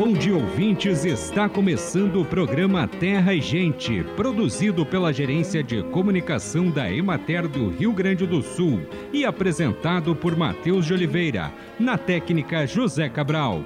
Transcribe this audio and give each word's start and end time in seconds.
Bom 0.00 0.14
dia, 0.14 0.34
ouvintes. 0.34 1.04
Está 1.04 1.46
começando 1.46 2.22
o 2.22 2.24
programa 2.24 2.88
Terra 2.88 3.34
e 3.34 3.40
Gente, 3.40 4.02
produzido 4.16 4.86
pela 4.86 5.12
Gerência 5.12 5.62
de 5.62 5.82
Comunicação 5.82 6.70
da 6.70 6.90
Emater 6.90 7.46
do 7.46 7.68
Rio 7.68 7.92
Grande 7.92 8.26
do 8.26 8.42
Sul 8.42 8.80
e 9.12 9.26
apresentado 9.26 10.16
por 10.16 10.34
Matheus 10.34 10.86
de 10.86 10.94
Oliveira, 10.94 11.52
na 11.78 11.98
técnica 11.98 12.66
José 12.66 13.10
Cabral. 13.10 13.62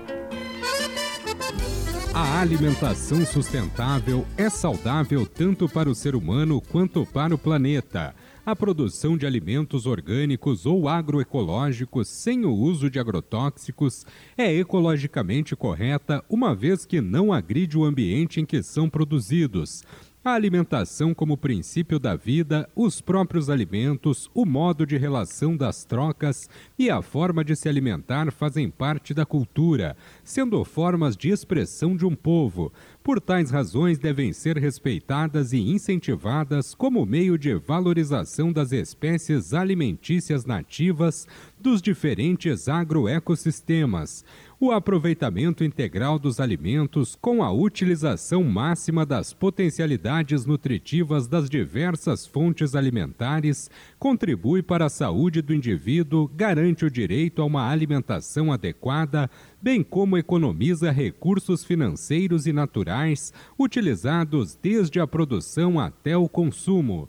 A 2.13 2.41
alimentação 2.41 3.25
sustentável 3.25 4.27
é 4.37 4.51
saudável 4.51 5.27
tanto 5.27 5.69
para 5.69 5.89
o 5.89 5.95
ser 5.95 6.15
humano 6.17 6.61
quanto 6.61 7.07
para 7.07 7.35
o 7.35 7.39
planeta 7.39 8.15
a 8.47 8.55
produção 8.55 9.17
de 9.17 9.27
alimentos 9.27 9.87
orgânicos 9.87 10.67
ou 10.67 10.87
agroecológicos 10.87 12.09
sem 12.09 12.45
o 12.45 12.53
uso 12.53 12.91
de 12.91 12.99
agrotóxicos 12.99 14.05
é 14.37 14.53
ecologicamente 14.53 15.57
correta, 15.57 16.23
uma 16.29 16.55
vez 16.55 16.85
que 16.85 17.01
não 17.01 17.33
agride 17.33 17.79
o 17.79 17.85
ambiente 17.85 18.41
em 18.41 18.45
que 18.45 18.63
são 18.63 18.89
produzidos. 18.91 19.83
A 20.23 20.33
alimentação 20.33 21.13
como 21.13 21.37
princípio 21.37 21.99
da 21.99 22.17
vida, 22.17 22.67
os 22.75 22.99
próprios 22.99 23.51
alimentos, 23.51 24.31
o 24.33 24.47
modo 24.47 24.87
de 24.87 24.97
relação 24.97 25.55
das 25.55 25.85
trocas 25.85 26.49
e 26.79 26.89
a 26.89 27.03
forma 27.03 27.45
de 27.45 27.55
se 27.55 27.69
alimentar 27.69 28.33
fazem 28.33 28.71
parte 28.71 29.13
da 29.13 29.27
cultura, 29.27 29.95
sendo 30.23 30.65
formas 30.65 31.15
de 31.15 31.29
expressão 31.29 31.95
de 31.95 32.07
um 32.07 32.15
povo. 32.15 32.73
Por 33.05 33.21
tais 33.21 33.51
razões, 33.51 33.99
devem 33.99 34.33
ser 34.33 34.57
respeitadas 34.57 35.53
e 35.53 35.59
incentivadas 35.59 36.75
como 36.75 37.05
meio 37.05 37.37
de 37.37 37.55
valorização 37.55 38.51
das 38.51 38.73
espécies 38.73 39.53
alimentícias 39.53 40.47
nativas 40.47 41.29
dos 41.61 41.83
diferentes 41.83 42.67
agroecossistemas. 42.67 44.25
O 44.59 44.71
aproveitamento 44.71 45.63
integral 45.63 46.19
dos 46.19 46.41
alimentos 46.41 47.15
com 47.21 47.43
a 47.43 47.53
utilização 47.53 48.43
máxima 48.43 49.05
das 49.05 49.35
potencialidades 49.35 50.47
nutritivas 50.47 51.27
das 51.27 51.51
diversas 51.51 52.27
fontes 52.27 52.75
alimentares 52.75 53.71
contribui 53.99 54.63
para 54.63 54.87
a 54.87 54.91
saúde 54.91 55.43
do 55.43 55.53
indivíduo, 55.53 56.31
garante 56.35 56.87
o 56.87 56.91
direito 56.91 57.43
a 57.43 57.45
uma 57.45 57.69
alimentação 57.69 58.51
adequada, 58.51 59.31
bem 59.65 59.83
como 59.83 60.19
economiza 60.19 60.91
recursos 60.91 61.65
financeiros 61.65 62.47
e 62.47 62.53
naturais 62.53 63.33
utilizados 63.59 64.55
desde 64.61 65.01
a 65.01 65.07
produção 65.07 65.81
até 65.81 66.15
o 66.15 66.29
consumo. 66.29 67.09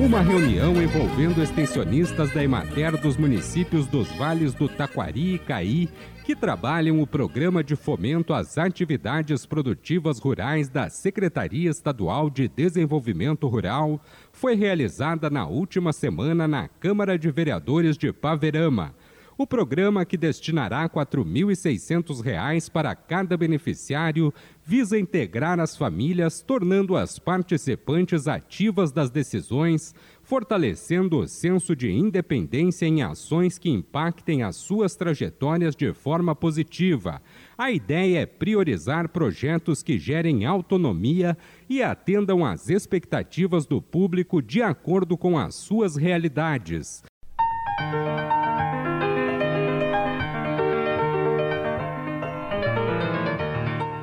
Uma 0.01 0.21
reunião 0.21 0.83
envolvendo 0.83 1.43
extensionistas 1.43 2.33
da 2.33 2.43
Emater 2.43 3.01
dos 3.01 3.17
municípios 3.17 3.87
dos 3.87 4.09
vales 4.13 4.53
do 4.53 4.69
Taquari 4.69 5.35
e 5.35 5.39
Caí, 5.39 5.89
que 6.25 6.37
trabalham 6.37 7.01
o 7.01 7.07
programa 7.07 7.65
de 7.65 7.75
fomento 7.77 8.35
às 8.35 8.59
atividades 8.59 9.47
produtivas 9.47 10.19
rurais 10.19 10.69
da 10.69 10.89
Secretaria 10.89 11.71
Estadual 11.71 12.29
de 12.29 12.47
Desenvolvimento 12.47 13.49
Rural, 13.49 14.01
foi 14.33 14.55
realizada 14.55 15.31
na 15.31 15.47
última 15.47 15.93
semana 15.93 16.47
na 16.47 16.69
Câmara 16.69 17.19
de 17.19 17.31
Vereadores 17.31 17.97
de 17.97 18.13
Paverama. 18.13 18.95
O 19.41 19.47
programa, 19.47 20.05
que 20.05 20.19
destinará 20.19 20.83
R$ 20.83 20.91
4.600 20.91 22.71
para 22.71 22.95
cada 22.95 23.39
beneficiário, 23.39 24.35
visa 24.63 24.99
integrar 24.99 25.59
as 25.59 25.75
famílias, 25.75 26.43
tornando-as 26.43 27.19
participantes 27.19 28.29
ativas 28.29 28.93
das 28.93 29.09
decisões, 29.09 29.95
fortalecendo 30.23 31.21
o 31.21 31.27
senso 31.27 31.75
de 31.75 31.91
independência 31.91 32.85
em 32.85 33.01
ações 33.01 33.57
que 33.57 33.71
impactem 33.71 34.43
as 34.43 34.57
suas 34.57 34.95
trajetórias 34.95 35.75
de 35.75 35.91
forma 35.95 36.35
positiva. 36.35 37.23
A 37.57 37.71
ideia 37.71 38.19
é 38.19 38.27
priorizar 38.27 39.09
projetos 39.09 39.83
que 39.83 39.99
gerem 39.99 40.45
autonomia 40.45 41.35
e 41.67 41.83
atendam 41.83 42.45
às 42.45 42.69
expectativas 42.69 43.65
do 43.65 43.81
público 43.81 44.43
de 44.43 44.61
acordo 44.61 45.17
com 45.17 45.39
as 45.39 45.55
suas 45.55 45.97
realidades. 45.97 47.03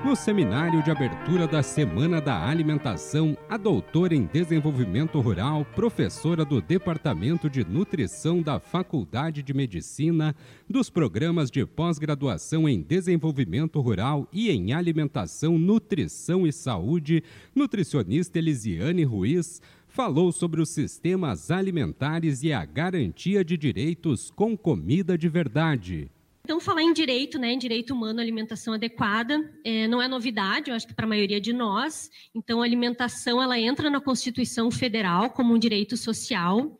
No 0.08 0.16
seminário 0.16 0.82
de 0.82 0.90
abertura 0.90 1.46
da 1.46 1.62
Semana 1.62 2.22
da 2.22 2.48
Alimentação, 2.48 3.38
a 3.50 3.58
doutora 3.58 4.16
em 4.16 4.26
Desenvolvimento 4.26 5.20
Rural, 5.20 5.66
professora 5.76 6.46
do 6.46 6.62
Departamento 6.62 7.50
de 7.50 7.66
Nutrição 7.66 8.42
da 8.42 8.58
Faculdade 8.58 9.44
de 9.44 9.54
Medicina, 9.54 10.34
dos 10.70 10.90
programas 10.90 11.52
de 11.52 11.66
pós-graduação 11.66 12.70
em 12.70 12.82
Desenvolvimento 12.82 13.82
Rural 13.82 14.26
e 14.32 14.50
em 14.50 14.72
Alimentação, 14.72 15.58
Nutrição 15.58 16.48
e 16.48 16.54
Saúde, 16.54 17.22
nutricionista 17.54 18.38
Elisiane 18.38 19.04
Ruiz, 19.04 19.62
falou 19.90 20.32
sobre 20.32 20.62
os 20.62 20.70
sistemas 20.70 21.52
alimentares 21.52 22.44
e 22.44 22.54
a 22.54 22.64
garantia 22.64 23.44
de 23.44 23.58
direitos 23.58 24.32
com 24.32 24.56
comida 24.56 25.18
de 25.18 25.28
verdade. 25.28 26.10
Então, 26.48 26.62
falar 26.62 26.82
em 26.82 26.94
direito, 26.94 27.38
né, 27.38 27.52
em 27.52 27.58
direito 27.58 27.94
humano, 27.94 28.22
alimentação 28.22 28.74
adequada, 28.74 29.54
é, 29.66 29.86
não 29.86 30.02
é 30.02 30.08
novidade, 30.08 30.70
eu 30.70 30.76
acho 30.78 30.88
que 30.88 30.94
para 30.94 31.04
a 31.04 31.10
maioria 31.10 31.42
de 31.42 31.52
nós. 31.52 32.10
Então, 32.34 32.62
a 32.62 32.64
alimentação 32.64 33.44
ela 33.44 33.60
entra 33.60 33.90
na 33.90 34.00
Constituição 34.00 34.72
Federal 34.72 35.30
como 35.32 35.54
um 35.54 35.60
direito 35.60 35.98
social 35.98 36.80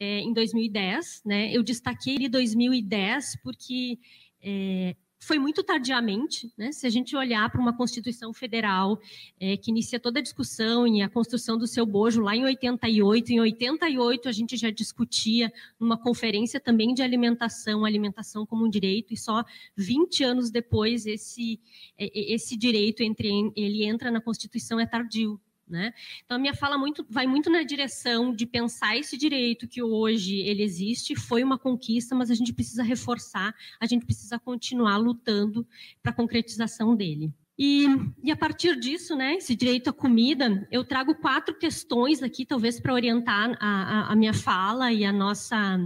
é, 0.00 0.18
em 0.18 0.32
2010. 0.32 1.22
Né? 1.24 1.52
Eu 1.52 1.62
destaquei 1.62 2.16
ele 2.16 2.28
2010 2.28 3.40
porque 3.40 4.00
é, 4.42 4.96
foi 5.24 5.38
muito 5.38 5.62
tardiamente, 5.62 6.52
né? 6.56 6.70
Se 6.70 6.86
a 6.86 6.90
gente 6.90 7.16
olhar 7.16 7.50
para 7.50 7.60
uma 7.60 7.76
Constituição 7.76 8.32
Federal 8.32 9.00
é, 9.40 9.56
que 9.56 9.70
inicia 9.70 9.98
toda 9.98 10.18
a 10.18 10.22
discussão 10.22 10.86
e 10.86 11.02
a 11.02 11.08
construção 11.08 11.56
do 11.56 11.66
seu 11.66 11.86
bojo 11.86 12.20
lá 12.20 12.36
em 12.36 12.44
88, 12.44 13.32
em 13.32 13.40
88 13.40 14.28
a 14.28 14.32
gente 14.32 14.56
já 14.56 14.70
discutia 14.70 15.52
numa 15.80 15.96
conferência 15.96 16.60
também 16.60 16.92
de 16.92 17.02
alimentação, 17.02 17.84
alimentação 17.84 18.44
como 18.44 18.66
um 18.66 18.68
direito, 18.68 19.14
e 19.14 19.16
só 19.16 19.44
20 19.76 20.24
anos 20.24 20.50
depois 20.50 21.06
esse, 21.06 21.58
é, 21.98 22.34
esse 22.34 22.56
direito 22.56 23.02
entre, 23.02 23.52
ele 23.56 23.84
entra 23.84 24.10
na 24.10 24.20
Constituição 24.20 24.78
é 24.78 24.86
tardio. 24.86 25.40
Né? 25.66 25.94
Então, 26.24 26.36
a 26.36 26.40
minha 26.40 26.54
fala 26.54 26.76
muito, 26.76 27.06
vai 27.08 27.26
muito 27.26 27.48
na 27.48 27.62
direção 27.62 28.34
de 28.34 28.44
pensar 28.44 28.98
esse 28.98 29.16
direito 29.16 29.66
que 29.66 29.82
hoje 29.82 30.40
ele 30.40 30.62
existe, 30.62 31.16
foi 31.16 31.42
uma 31.42 31.58
conquista, 31.58 32.14
mas 32.14 32.30
a 32.30 32.34
gente 32.34 32.52
precisa 32.52 32.82
reforçar, 32.82 33.54
a 33.80 33.86
gente 33.86 34.04
precisa 34.04 34.38
continuar 34.38 34.98
lutando 34.98 35.66
para 36.02 36.12
a 36.12 36.14
concretização 36.14 36.94
dele. 36.94 37.32
E, 37.58 37.86
e, 38.22 38.32
a 38.32 38.36
partir 38.36 38.78
disso, 38.78 39.14
né, 39.14 39.36
esse 39.36 39.54
direito 39.54 39.88
à 39.88 39.92
comida, 39.92 40.66
eu 40.70 40.84
trago 40.84 41.14
quatro 41.14 41.56
questões 41.56 42.22
aqui, 42.22 42.44
talvez 42.44 42.80
para 42.80 42.92
orientar 42.92 43.56
a, 43.60 43.66
a, 43.68 44.12
a, 44.12 44.16
minha 44.16 44.34
fala 44.34 44.92
e 44.92 45.04
a 45.04 45.12
nossa 45.12 45.78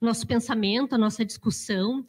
nosso 0.00 0.26
pensamento, 0.26 0.94
a 0.94 0.98
nossa 0.98 1.24
discussão. 1.24 2.06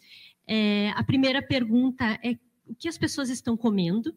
É, 0.48 0.92
a 0.96 1.04
primeira 1.04 1.42
pergunta 1.42 2.06
é 2.24 2.38
o 2.66 2.76
que 2.76 2.88
as 2.88 2.98
pessoas 2.98 3.30
estão 3.30 3.58
comendo? 3.58 4.16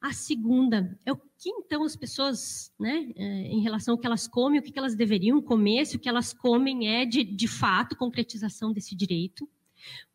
A 0.00 0.12
segunda 0.12 0.96
é 1.04 1.12
o 1.12 1.16
que 1.16 1.50
então 1.50 1.82
as 1.82 1.96
pessoas, 1.96 2.72
né, 2.78 3.12
é, 3.16 3.24
em 3.48 3.60
relação 3.60 3.94
ao 3.94 3.98
que 3.98 4.06
elas 4.06 4.28
comem, 4.28 4.60
o 4.60 4.62
que 4.62 4.78
elas 4.78 4.94
deveriam 4.94 5.42
comer, 5.42 5.86
se 5.86 5.96
o 5.96 5.98
que 5.98 6.08
elas 6.08 6.32
comem 6.32 6.88
é 6.88 7.04
de, 7.04 7.24
de 7.24 7.48
fato 7.48 7.96
concretização 7.96 8.72
desse 8.72 8.94
direito. 8.94 9.48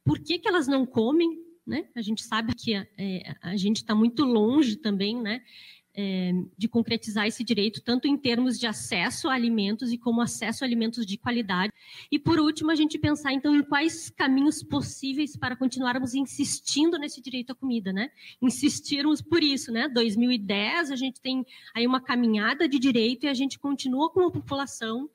Por 0.04 0.20
que, 0.20 0.40
que 0.40 0.48
elas 0.48 0.68
não 0.68 0.86
comem? 0.86 1.38
Né? 1.66 1.88
A 1.96 2.02
gente 2.02 2.24
sabe 2.24 2.54
que 2.56 2.76
a, 2.76 2.88
é, 2.98 3.36
a 3.42 3.58
gente 3.58 3.78
está 3.78 3.94
muito 3.94 4.24
longe 4.24 4.78
também 4.78 5.22
né, 5.22 5.42
é, 5.96 6.34
de 6.58 6.68
concretizar 6.68 7.28
esse 7.28 7.44
direito, 7.44 7.82
tanto 7.82 8.08
em 8.08 8.18
termos 8.18 8.60
de 8.60 8.66
acesso 8.66 9.30
a 9.30 9.34
alimentos 9.34 9.92
e 9.92 9.98
como 9.98 10.22
acesso 10.22 10.64
a 10.64 10.68
alimentos 10.68 11.06
de 11.06 11.18
qualidade. 11.18 11.72
E, 12.12 12.18
por 12.18 12.40
último, 12.40 12.72
a 12.72 12.76
gente 12.76 12.98
pensar, 12.98 13.34
então, 13.34 13.56
em 13.56 13.64
quais 13.64 14.10
caminhos 14.10 14.64
possíveis 14.64 15.38
para 15.38 15.56
continuarmos 15.56 16.14
insistindo 16.14 16.98
nesse 16.98 17.22
direito 17.22 17.52
à 17.52 17.56
comida, 17.56 17.94
né? 17.94 18.10
Insistirmos 18.42 19.22
por 19.22 19.44
isso, 19.44 19.72
né? 19.72 19.88
2010, 19.88 20.92
a 20.92 20.96
gente 20.96 21.22
tem 21.22 21.46
aí 21.76 21.86
uma 21.86 22.02
caminhada 22.02 22.68
de 22.68 22.80
direito 22.80 23.26
e 23.26 23.30
a 23.30 23.34
gente 23.34 23.60
continua 23.60 24.10
com 24.10 24.22
a 24.22 24.32
população 24.32 25.10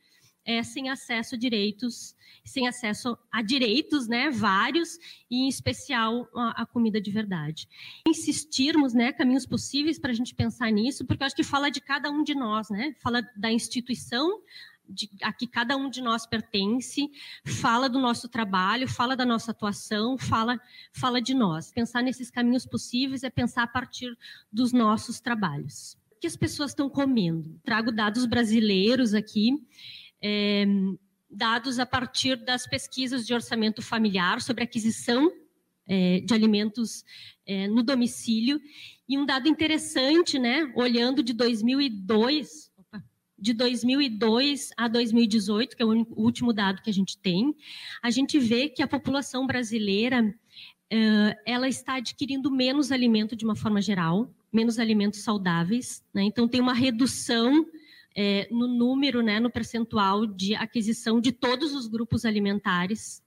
é, 0.48 0.62
sem 0.62 0.88
acesso 0.88 1.34
a 1.34 1.38
direitos, 1.38 2.16
sem 2.42 2.66
acesso 2.66 3.18
a 3.30 3.42
direitos, 3.42 4.08
né, 4.08 4.30
vários, 4.30 4.98
e 5.30 5.44
em 5.44 5.48
especial 5.48 6.26
a, 6.34 6.62
a 6.62 6.66
comida 6.66 6.98
de 6.98 7.10
verdade. 7.10 7.68
Insistirmos, 8.08 8.94
né, 8.94 9.12
caminhos 9.12 9.44
possíveis 9.44 9.98
para 9.98 10.10
a 10.10 10.14
gente 10.14 10.34
pensar 10.34 10.72
nisso, 10.72 11.04
porque 11.04 11.22
eu 11.22 11.26
acho 11.26 11.36
que 11.36 11.44
fala 11.44 11.70
de 11.70 11.82
cada 11.82 12.10
um 12.10 12.24
de 12.24 12.34
nós, 12.34 12.70
né, 12.70 12.96
fala 12.98 13.20
da 13.36 13.52
instituição 13.52 14.40
de, 14.88 15.10
a 15.22 15.34
que 15.34 15.46
cada 15.46 15.76
um 15.76 15.90
de 15.90 16.00
nós 16.00 16.26
pertence, 16.26 17.10
fala 17.44 17.86
do 17.86 17.98
nosso 17.98 18.26
trabalho, 18.26 18.88
fala 18.88 19.14
da 19.14 19.26
nossa 19.26 19.50
atuação, 19.50 20.16
fala, 20.16 20.58
fala 20.94 21.20
de 21.20 21.34
nós. 21.34 21.70
Pensar 21.70 22.02
nesses 22.02 22.30
caminhos 22.30 22.64
possíveis 22.64 23.22
é 23.22 23.28
pensar 23.28 23.64
a 23.64 23.66
partir 23.66 24.16
dos 24.50 24.72
nossos 24.72 25.20
trabalhos. 25.20 25.98
O 26.10 26.20
que 26.20 26.26
as 26.26 26.36
pessoas 26.36 26.70
estão 26.70 26.88
comendo? 26.88 27.60
Trago 27.62 27.92
dados 27.92 28.24
brasileiros 28.24 29.12
aqui 29.12 29.52
é, 30.22 30.66
dados 31.30 31.78
a 31.78 31.86
partir 31.86 32.36
das 32.36 32.66
pesquisas 32.66 33.26
de 33.26 33.34
orçamento 33.34 33.82
familiar 33.82 34.40
sobre 34.40 34.64
aquisição 34.64 35.30
é, 35.86 36.20
de 36.20 36.34
alimentos 36.34 37.04
é, 37.46 37.66
no 37.68 37.82
domicílio. 37.82 38.60
E 39.08 39.18
um 39.18 39.24
dado 39.24 39.48
interessante, 39.48 40.38
né, 40.38 40.70
olhando 40.74 41.22
de 41.22 41.32
2002, 41.32 42.70
de 43.38 43.52
2002 43.52 44.70
a 44.76 44.88
2018, 44.88 45.76
que 45.76 45.82
é 45.82 45.86
o 45.86 46.06
último 46.16 46.52
dado 46.52 46.82
que 46.82 46.90
a 46.90 46.94
gente 46.94 47.16
tem, 47.18 47.54
a 48.02 48.10
gente 48.10 48.38
vê 48.38 48.68
que 48.68 48.82
a 48.82 48.88
população 48.88 49.46
brasileira 49.46 50.34
ela 51.44 51.68
está 51.68 51.96
adquirindo 51.96 52.50
menos 52.50 52.90
alimento 52.90 53.36
de 53.36 53.44
uma 53.44 53.54
forma 53.54 53.80
geral, 53.80 54.34
menos 54.52 54.78
alimentos 54.78 55.20
saudáveis. 55.20 56.02
Né? 56.12 56.22
Então, 56.22 56.48
tem 56.48 56.60
uma 56.60 56.72
redução 56.72 57.66
é, 58.20 58.48
no 58.50 58.66
número, 58.66 59.22
né, 59.22 59.38
no 59.38 59.48
percentual 59.48 60.26
de 60.26 60.52
aquisição 60.56 61.20
de 61.20 61.30
todos 61.30 61.72
os 61.72 61.86
grupos 61.86 62.24
alimentares, 62.24 63.22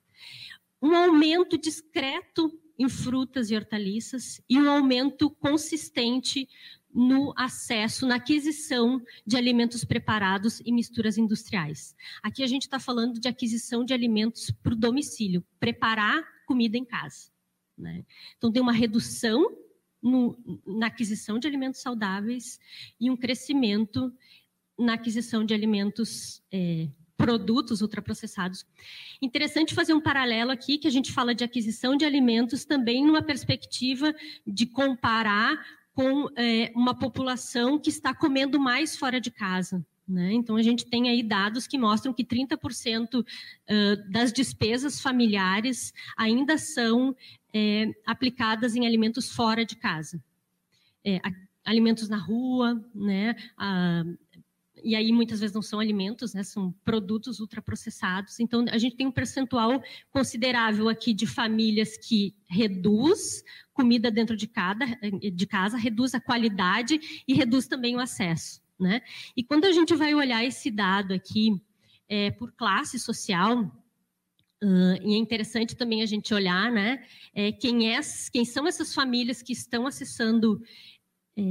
um 0.82 0.94
aumento 0.94 1.58
discreto 1.58 2.52
em 2.78 2.90
frutas 2.90 3.50
e 3.50 3.56
hortaliças 3.56 4.42
e 4.50 4.60
um 4.60 4.70
aumento 4.70 5.30
consistente 5.30 6.46
no 6.94 7.34
acesso, 7.38 8.06
na 8.06 8.16
aquisição 8.16 9.02
de 9.26 9.38
alimentos 9.38 9.86
preparados 9.86 10.60
e 10.66 10.74
misturas 10.74 11.18
industriais. 11.18 11.96
Aqui 12.22 12.44
a 12.44 12.48
gente 12.48 12.64
está 12.64 12.78
falando 12.78 13.18
de 13.18 13.30
aquisição 13.30 13.86
de 13.86 13.94
alimentos 13.94 14.52
para 14.62 14.74
o 14.74 14.76
domicílio, 14.76 15.42
preparar 15.58 16.22
comida 16.46 16.78
em 16.78 16.84
casa. 16.84 17.32
Né? 17.78 18.04
Então, 18.38 18.52
tem 18.52 18.62
uma 18.62 18.74
redução 18.74 19.56
no, 20.02 20.38
na 20.66 20.88
aquisição 20.88 21.40
de 21.40 21.48
alimentos 21.48 21.80
saudáveis 21.80 22.60
e 23.00 23.10
um 23.10 23.16
crescimento 23.16 24.12
na 24.82 24.94
aquisição 24.94 25.46
de 25.46 25.54
alimentos, 25.54 26.42
é, 26.52 26.88
produtos 27.18 27.82
ultraprocessados. 27.82 28.66
Interessante 29.22 29.76
fazer 29.76 29.94
um 29.94 30.02
paralelo 30.02 30.52
aqui, 30.52 30.78
que 30.78 30.88
a 30.88 30.92
gente 30.92 31.12
fala 31.12 31.36
de 31.36 31.44
aquisição 31.44 31.96
de 31.96 32.04
alimentos 32.04 32.66
também 32.66 33.06
numa 33.06 33.22
perspectiva 33.22 34.14
de 34.46 34.66
comparar 34.66 35.58
com 35.94 36.28
é, 36.36 36.72
uma 36.76 36.98
população 36.98 37.78
que 37.78 37.90
está 37.90 38.14
comendo 38.14 38.60
mais 38.60 38.96
fora 38.96 39.22
de 39.22 39.30
casa. 39.30 39.86
Né? 40.08 40.34
Então, 40.34 40.56
a 40.56 40.62
gente 40.62 40.86
tem 40.86 41.10
aí 41.10 41.22
dados 41.22 41.68
que 41.68 41.78
mostram 41.78 42.14
que 42.14 42.24
30% 42.24 43.26
das 44.10 44.34
despesas 44.34 45.00
familiares 45.00 45.94
ainda 46.18 46.58
são 46.58 47.16
é, 47.54 47.90
aplicadas 48.06 48.76
em 48.76 48.86
alimentos 48.86 49.32
fora 49.32 49.66
de 49.66 49.76
casa. 49.76 50.22
É, 51.06 51.20
alimentos 51.64 52.10
na 52.10 52.18
rua, 52.18 52.84
né? 52.94 53.36
E 54.84 54.96
aí 54.96 55.12
muitas 55.12 55.40
vezes 55.40 55.54
não 55.54 55.62
são 55.62 55.80
alimentos, 55.80 56.34
né, 56.34 56.44
são 56.44 56.72
produtos 56.84 57.40
ultraprocessados. 57.40 58.40
Então, 58.40 58.66
a 58.70 58.78
gente 58.78 58.96
tem 58.96 59.08
um 59.08 59.12
percentual 59.12 59.82
considerável 60.10 60.90
aqui 60.90 61.14
de 61.14 61.26
famílias 61.26 61.98
que 61.98 62.36
reduz 62.50 63.44
comida 63.74 64.12
dentro 64.12 64.36
de, 64.36 64.48
cada, 64.48 64.86
de 64.86 65.48
casa, 65.48 65.78
reduz 65.78 66.14
a 66.14 66.20
qualidade 66.20 67.24
e 67.28 67.34
reduz 67.34 67.68
também 67.68 67.96
o 67.96 68.00
acesso. 68.00 68.62
Né? 68.80 69.02
E 69.38 69.44
quando 69.44 69.66
a 69.66 69.72
gente 69.72 69.96
vai 69.96 70.14
olhar 70.14 70.44
esse 70.44 70.72
dado 70.72 71.14
aqui 71.14 71.62
é, 72.10 72.32
por 72.32 72.52
classe 72.54 73.00
social, 73.00 73.72
Uh, 74.64 74.94
e 75.04 75.16
é 75.16 75.18
interessante 75.18 75.76
também 75.76 76.04
a 76.04 76.06
gente 76.06 76.32
olhar, 76.36 76.72
né, 76.72 77.04
é, 77.34 77.52
quem, 77.52 77.96
é, 77.96 78.00
quem 78.32 78.46
são 78.46 78.68
essas 78.68 78.94
famílias 78.94 79.42
que 79.42 79.54
estão 79.54 79.88
acessando 79.88 80.62
é, 81.38 81.44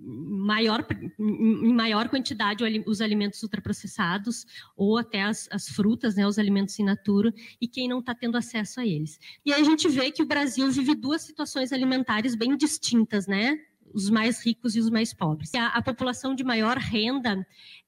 maior, 0.00 0.86
em 1.18 1.74
maior 1.74 2.08
quantidade 2.08 2.62
os 2.86 3.00
alimentos 3.00 3.42
ultraprocessados 3.42 4.46
ou 4.76 4.98
até 4.98 5.22
as, 5.22 5.48
as 5.50 5.68
frutas, 5.68 6.14
né, 6.14 6.26
os 6.26 6.38
alimentos 6.38 6.78
in 6.78 6.84
natura, 6.84 7.32
e 7.60 7.66
quem 7.66 7.88
não 7.88 7.98
está 7.98 8.14
tendo 8.14 8.36
acesso 8.36 8.80
a 8.80 8.86
eles. 8.86 9.18
E 9.44 9.52
aí 9.52 9.60
a 9.60 9.64
gente 9.64 9.88
vê 9.88 10.10
que 10.10 10.22
o 10.22 10.26
Brasil 10.26 10.70
vive 10.70 10.94
duas 10.94 11.22
situações 11.22 11.72
alimentares 11.72 12.34
bem 12.34 12.56
distintas, 12.56 13.26
né? 13.26 13.58
Os 13.92 14.10
mais 14.10 14.44
ricos 14.44 14.76
e 14.76 14.80
os 14.80 14.90
mais 14.90 15.12
pobres. 15.12 15.54
A, 15.54 15.68
a 15.68 15.82
população 15.82 16.34
de 16.34 16.44
maior 16.44 16.76
renda, 16.76 17.46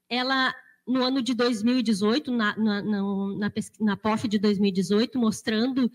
ela 0.09 0.53
no 0.87 1.03
ano 1.03 1.21
de 1.21 1.33
2018, 1.35 2.31
na, 2.31 2.57
na, 2.57 2.81
na, 2.81 3.51
na 3.79 3.97
POF 3.97 4.27
de 4.27 4.39
2018, 4.39 5.19
mostrando 5.19 5.89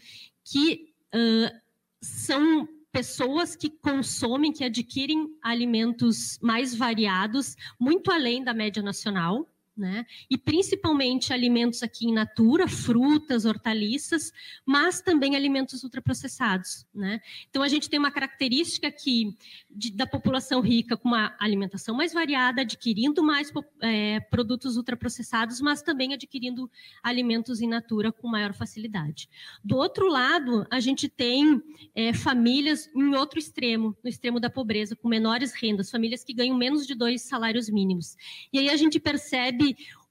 que 0.44 0.92
uh, 1.12 1.60
são 2.00 2.68
pessoas 2.94 3.56
que 3.56 3.68
consomem, 3.68 4.52
que 4.52 4.62
adquirem 4.62 5.26
alimentos 5.42 6.38
mais 6.40 6.76
variados, 6.76 7.56
muito 7.78 8.12
além 8.12 8.44
da 8.44 8.54
média 8.54 8.80
nacional 8.80 9.48
né? 9.76 10.06
E 10.30 10.38
principalmente 10.38 11.32
alimentos 11.32 11.82
aqui 11.82 12.06
em 12.06 12.12
natura, 12.12 12.68
frutas, 12.68 13.44
hortaliças, 13.44 14.32
mas 14.64 15.00
também 15.00 15.34
alimentos 15.34 15.82
ultraprocessados, 15.82 16.86
né? 16.94 17.20
Então 17.50 17.62
a 17.62 17.68
gente 17.68 17.90
tem 17.90 17.98
uma 17.98 18.10
característica 18.10 18.86
aqui 18.86 19.36
de, 19.70 19.90
da 19.90 20.06
população 20.06 20.60
rica 20.60 20.96
com 20.96 21.08
uma 21.08 21.34
alimentação 21.38 21.94
mais 21.94 22.12
variada, 22.12 22.62
adquirindo 22.62 23.22
mais 23.22 23.52
é, 23.80 24.20
produtos 24.20 24.76
ultraprocessados, 24.76 25.60
mas 25.60 25.82
também 25.82 26.14
adquirindo 26.14 26.70
alimentos 27.02 27.60
in 27.60 27.68
natura 27.68 28.12
com 28.12 28.28
maior 28.28 28.54
facilidade. 28.54 29.28
Do 29.62 29.76
outro 29.76 30.08
lado, 30.08 30.66
a 30.70 30.78
gente 30.78 31.08
tem 31.08 31.60
é, 31.94 32.12
famílias 32.12 32.88
em 32.94 33.14
outro 33.14 33.38
extremo, 33.38 33.96
no 34.02 34.08
extremo 34.08 34.38
da 34.38 34.48
pobreza, 34.48 34.94
com 34.94 35.08
menores 35.08 35.52
rendas, 35.52 35.90
famílias 35.90 36.22
que 36.22 36.32
ganham 36.32 36.56
menos 36.56 36.86
de 36.86 36.94
dois 36.94 37.22
salários 37.22 37.68
mínimos. 37.68 38.16
E 38.52 38.58
aí 38.58 38.70
a 38.70 38.76
gente 38.76 39.00
percebe 39.00 39.63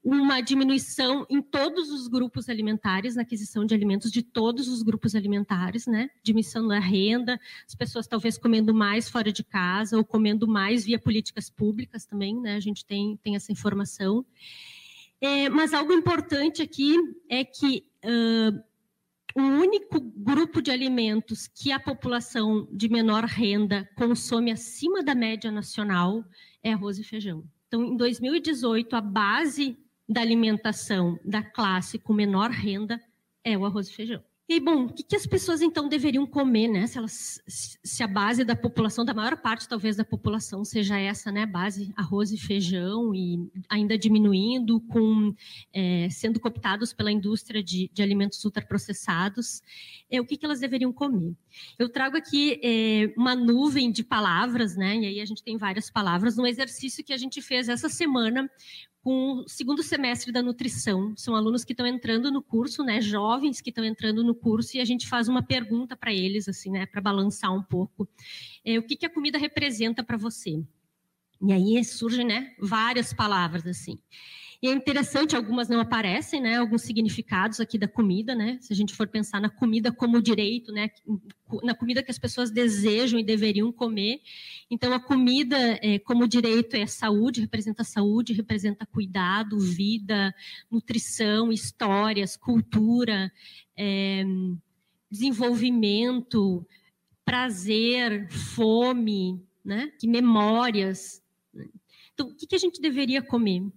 uma 0.03 0.41
diminuição 0.41 1.25
em 1.29 1.41
todos 1.41 1.89
os 1.89 2.07
grupos 2.07 2.49
alimentares, 2.49 3.15
na 3.15 3.21
aquisição 3.21 3.65
de 3.65 3.73
alimentos 3.73 4.11
de 4.11 4.21
todos 4.21 4.67
os 4.67 4.83
grupos 4.83 5.15
alimentares, 5.15 5.87
né? 5.87 6.09
Diminuição 6.21 6.67
da 6.67 6.77
renda, 6.77 7.39
as 7.65 7.73
pessoas 7.73 8.05
talvez 8.05 8.37
comendo 8.37 8.73
mais 8.73 9.09
fora 9.09 9.31
de 9.31 9.43
casa 9.43 9.97
ou 9.97 10.03
comendo 10.03 10.45
mais 10.45 10.83
via 10.83 10.99
políticas 10.99 11.49
públicas 11.49 12.05
também, 12.05 12.37
né? 12.37 12.55
A 12.55 12.59
gente 12.59 12.85
tem, 12.85 13.17
tem 13.23 13.35
essa 13.35 13.51
informação. 13.51 14.25
É, 15.21 15.47
mas 15.49 15.73
algo 15.73 15.93
importante 15.93 16.61
aqui 16.61 16.97
é 17.29 17.45
que 17.45 17.85
uh, 18.03 18.61
o 19.35 19.41
único 19.41 20.01
grupo 20.01 20.61
de 20.61 20.69
alimentos 20.69 21.47
que 21.47 21.71
a 21.71 21.79
população 21.79 22.67
de 22.71 22.89
menor 22.89 23.23
renda 23.23 23.89
consome 23.95 24.51
acima 24.51 25.01
da 25.01 25.15
média 25.15 25.49
nacional 25.49 26.25
é 26.61 26.73
arroz 26.73 26.99
e 26.99 27.05
feijão. 27.05 27.43
Então, 27.73 27.85
em 27.85 27.97
2018, 27.97 28.95
a 28.95 29.01
base 29.01 29.75
da 30.07 30.21
alimentação 30.21 31.19
da 31.25 31.41
classe 31.41 31.97
com 31.97 32.13
menor 32.13 32.51
renda 32.51 33.01
é 33.43 33.57
o 33.57 33.65
arroz 33.65 33.89
e 33.89 33.95
feijão. 33.95 34.23
E 34.47 34.59
bom, 34.59 34.85
o 34.85 34.93
que, 34.93 35.03
que, 35.03 35.15
as 35.15 35.25
pessoas 35.25 35.61
então 35.61 35.87
deveriam 35.87 36.27
comer, 36.27 36.67
né? 36.67 36.85
Se, 36.85 36.97
elas, 36.97 37.41
se 37.47 38.03
a 38.03 38.07
base 38.07 38.43
da 38.43 38.55
população, 38.55 39.05
da 39.05 39.13
maior 39.13 39.37
parte 39.37 39.69
talvez 39.69 39.95
da 39.95 40.03
população 40.03 40.65
seja 40.65 40.99
essa, 40.99 41.31
né? 41.31 41.45
Base 41.45 41.93
arroz 41.95 42.29
e 42.29 42.37
feijão 42.37 43.15
e 43.15 43.49
ainda 43.69 43.97
diminuindo, 43.97 44.81
com 44.81 45.33
é, 45.71 46.09
sendo 46.09 46.41
cooptados 46.41 46.91
pela 46.91 47.09
indústria 47.09 47.63
de, 47.63 47.89
de 47.93 48.03
alimentos 48.03 48.43
ultraprocessados, 48.43 49.61
é 50.11 50.19
o 50.19 50.25
que, 50.25 50.35
que 50.35 50.45
elas 50.45 50.59
deveriam 50.59 50.91
comer. 50.91 51.33
Eu 51.79 51.87
trago 51.87 52.17
aqui 52.17 52.59
é, 52.61 53.13
uma 53.15 53.35
nuvem 53.35 53.91
de 53.93 54.03
palavras, 54.03 54.75
né? 54.75 54.97
E 54.97 55.05
aí 55.05 55.21
a 55.21 55.25
gente 55.25 55.41
tem 55.41 55.55
várias 55.55 55.89
palavras 55.89 56.35
no 56.35 56.45
exercício 56.45 57.03
que 57.03 57.13
a 57.13 57.17
gente 57.17 57.41
fez 57.41 57.69
essa 57.69 57.87
semana 57.87 58.49
com 59.03 59.41
o 59.41 59.49
segundo 59.49 59.83
semestre 59.83 60.31
da 60.31 60.41
nutrição. 60.41 61.13
São 61.17 61.35
alunos 61.35 61.65
que 61.65 61.73
estão 61.73 61.85
entrando 61.85 62.31
no 62.31 62.41
curso, 62.41 62.83
né, 62.83 63.01
jovens 63.01 63.59
que 63.59 63.69
estão 63.69 63.83
entrando 63.83 64.23
no 64.23 64.33
curso, 64.33 64.77
e 64.77 64.79
a 64.79 64.85
gente 64.85 65.07
faz 65.07 65.27
uma 65.27 65.43
pergunta 65.43 65.95
para 65.95 66.13
eles, 66.13 66.47
assim, 66.47 66.71
né, 66.71 66.85
para 66.85 67.01
balançar 67.01 67.53
um 67.53 67.61
pouco. 67.61 68.07
É, 68.63 68.79
o 68.79 68.83
que, 68.83 68.95
que 68.95 69.05
a 69.05 69.09
comida 69.09 69.37
representa 69.37 70.01
para 70.01 70.15
você? 70.15 70.63
E 71.41 71.51
aí 71.51 71.83
surgem, 71.83 72.25
né, 72.25 72.55
várias 72.57 73.13
palavras, 73.13 73.67
assim. 73.67 73.99
E 74.63 74.67
é 74.69 74.71
interessante, 74.71 75.35
algumas 75.35 75.67
não 75.67 75.81
aparecem, 75.81 76.39
né? 76.39 76.55
Alguns 76.55 76.83
significados 76.83 77.59
aqui 77.59 77.77
da 77.77 77.85
comida, 77.85 78.33
né? 78.33 78.57
Se 78.61 78.71
a 78.71 78.75
gente 78.77 78.95
for 78.95 79.09
pensar 79.09 79.41
na 79.41 79.49
comida 79.49 79.91
como 79.91 80.21
direito, 80.21 80.71
né? 80.71 80.89
Na 81.61 81.75
comida 81.75 82.01
que 82.01 82.09
as 82.09 82.17
pessoas 82.17 82.49
desejam 82.49 83.19
e 83.19 83.25
deveriam 83.25 83.73
comer. 83.73 84.21
Então, 84.71 84.93
a 84.93 85.01
comida 85.01 85.57
é, 85.81 85.99
como 85.99 86.25
direito 86.29 86.77
é 86.77 86.87
saúde, 86.87 87.41
representa 87.41 87.83
saúde, 87.83 88.31
representa 88.31 88.85
cuidado, 88.85 89.59
vida, 89.59 90.33
nutrição, 90.71 91.51
histórias, 91.51 92.37
cultura, 92.37 93.29
é, 93.75 94.23
desenvolvimento, 95.11 96.65
prazer, 97.25 98.31
fome, 98.31 99.43
né? 99.61 99.91
Que 99.99 100.07
memórias. 100.07 101.21
Então, 102.13 102.29
o 102.29 102.33
que 102.33 102.55
a 102.55 102.57
gente 102.57 102.79
deveria 102.79 103.21
comer? 103.21 103.69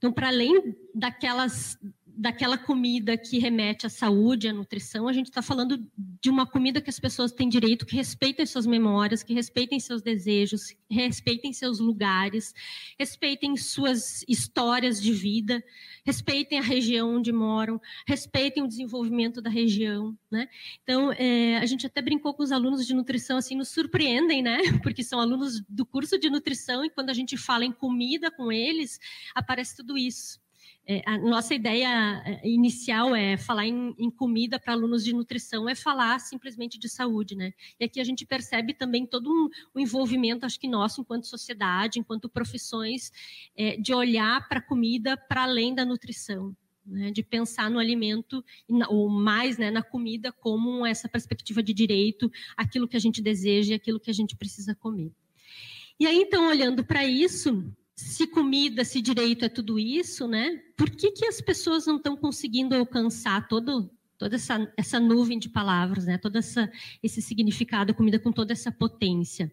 Então, 0.00 0.10
para 0.10 0.28
além 0.28 0.74
daquelas 0.94 1.78
daquela 2.20 2.58
comida 2.58 3.16
que 3.16 3.38
remete 3.38 3.86
à 3.86 3.88
saúde, 3.88 4.46
à 4.46 4.52
nutrição, 4.52 5.08
a 5.08 5.12
gente 5.12 5.30
está 5.30 5.40
falando 5.40 5.82
de 5.96 6.28
uma 6.28 6.46
comida 6.46 6.78
que 6.78 6.90
as 6.90 7.00
pessoas 7.00 7.32
têm 7.32 7.48
direito, 7.48 7.86
que 7.86 7.96
respeitem 7.96 8.44
suas 8.44 8.66
memórias, 8.66 9.22
que 9.22 9.32
respeitem 9.32 9.80
seus 9.80 10.02
desejos, 10.02 10.76
respeitem 10.90 11.50
seus 11.54 11.78
lugares, 11.78 12.52
respeitem 12.98 13.56
suas 13.56 14.22
histórias 14.28 15.00
de 15.00 15.14
vida, 15.14 15.64
respeitem 16.04 16.58
a 16.58 16.62
região 16.62 17.16
onde 17.16 17.32
moram, 17.32 17.80
respeitem 18.06 18.62
o 18.62 18.68
desenvolvimento 18.68 19.40
da 19.40 19.48
região, 19.48 20.14
né? 20.30 20.46
Então, 20.82 21.10
é, 21.12 21.56
a 21.56 21.64
gente 21.64 21.86
até 21.86 22.02
brincou 22.02 22.34
com 22.34 22.42
os 22.42 22.52
alunos 22.52 22.86
de 22.86 22.92
nutrição, 22.92 23.38
assim, 23.38 23.56
nos 23.56 23.70
surpreendem, 23.70 24.42
né? 24.42 24.58
Porque 24.82 25.02
são 25.02 25.20
alunos 25.20 25.62
do 25.66 25.86
curso 25.86 26.18
de 26.18 26.28
nutrição 26.28 26.84
e 26.84 26.90
quando 26.90 27.08
a 27.08 27.14
gente 27.14 27.38
fala 27.38 27.64
em 27.64 27.72
comida 27.72 28.30
com 28.30 28.52
eles, 28.52 28.98
aparece 29.34 29.74
tudo 29.74 29.96
isso. 29.96 30.39
É, 30.86 31.02
a 31.06 31.18
nossa 31.18 31.54
ideia 31.54 32.22
é, 32.24 32.48
inicial 32.48 33.14
é 33.14 33.36
falar 33.36 33.66
em, 33.66 33.94
em 33.98 34.10
comida 34.10 34.58
para 34.58 34.72
alunos 34.72 35.04
de 35.04 35.12
nutrição, 35.12 35.68
é 35.68 35.74
falar 35.74 36.18
simplesmente 36.18 36.78
de 36.78 36.88
saúde, 36.88 37.36
né? 37.36 37.52
E 37.78 37.84
aqui 37.84 38.00
a 38.00 38.04
gente 38.04 38.26
percebe 38.26 38.74
também 38.74 39.06
todo 39.06 39.30
um, 39.30 39.80
envolvimento, 39.80 40.46
acho 40.46 40.58
que 40.58 40.68
nosso, 40.68 41.00
enquanto 41.02 41.26
sociedade, 41.26 42.00
enquanto 42.00 42.28
profissões, 42.28 43.12
é, 43.56 43.76
de 43.76 43.94
olhar 43.94 44.48
para 44.48 44.58
a 44.58 44.62
comida 44.62 45.16
para 45.16 45.44
além 45.44 45.74
da 45.74 45.84
nutrição. 45.84 46.56
Né, 46.82 47.10
de 47.10 47.22
pensar 47.22 47.70
no 47.70 47.78
alimento, 47.78 48.42
ou 48.88 49.08
mais 49.08 49.58
né, 49.58 49.70
na 49.70 49.82
comida, 49.82 50.32
como 50.32 50.84
essa 50.84 51.08
perspectiva 51.08 51.62
de 51.62 51.74
direito, 51.74 52.32
aquilo 52.56 52.88
que 52.88 52.96
a 52.96 53.00
gente 53.00 53.22
deseja 53.22 53.72
e 53.72 53.76
aquilo 53.76 54.00
que 54.00 54.10
a 54.10 54.14
gente 54.14 54.34
precisa 54.34 54.74
comer. 54.74 55.12
E 56.00 56.06
aí, 56.06 56.16
então, 56.16 56.48
olhando 56.48 56.82
para 56.82 57.04
isso, 57.04 57.70
se 58.00 58.26
comida, 58.26 58.84
se 58.84 59.00
direito 59.02 59.44
é 59.44 59.48
tudo 59.48 59.78
isso, 59.78 60.26
né? 60.26 60.58
Por 60.76 60.90
que, 60.90 61.12
que 61.12 61.26
as 61.26 61.40
pessoas 61.40 61.86
não 61.86 61.96
estão 61.96 62.16
conseguindo 62.16 62.74
alcançar 62.74 63.46
todo, 63.46 63.90
toda 64.16 64.36
essa, 64.36 64.72
essa 64.76 64.98
nuvem 64.98 65.38
de 65.38 65.48
palavras, 65.48 66.06
né? 66.06 66.16
Todo 66.16 66.36
essa, 66.36 66.70
esse 67.02 67.20
significado, 67.20 67.94
comida 67.94 68.18
com 68.18 68.32
toda 68.32 68.52
essa 68.52 68.72
potência. 68.72 69.52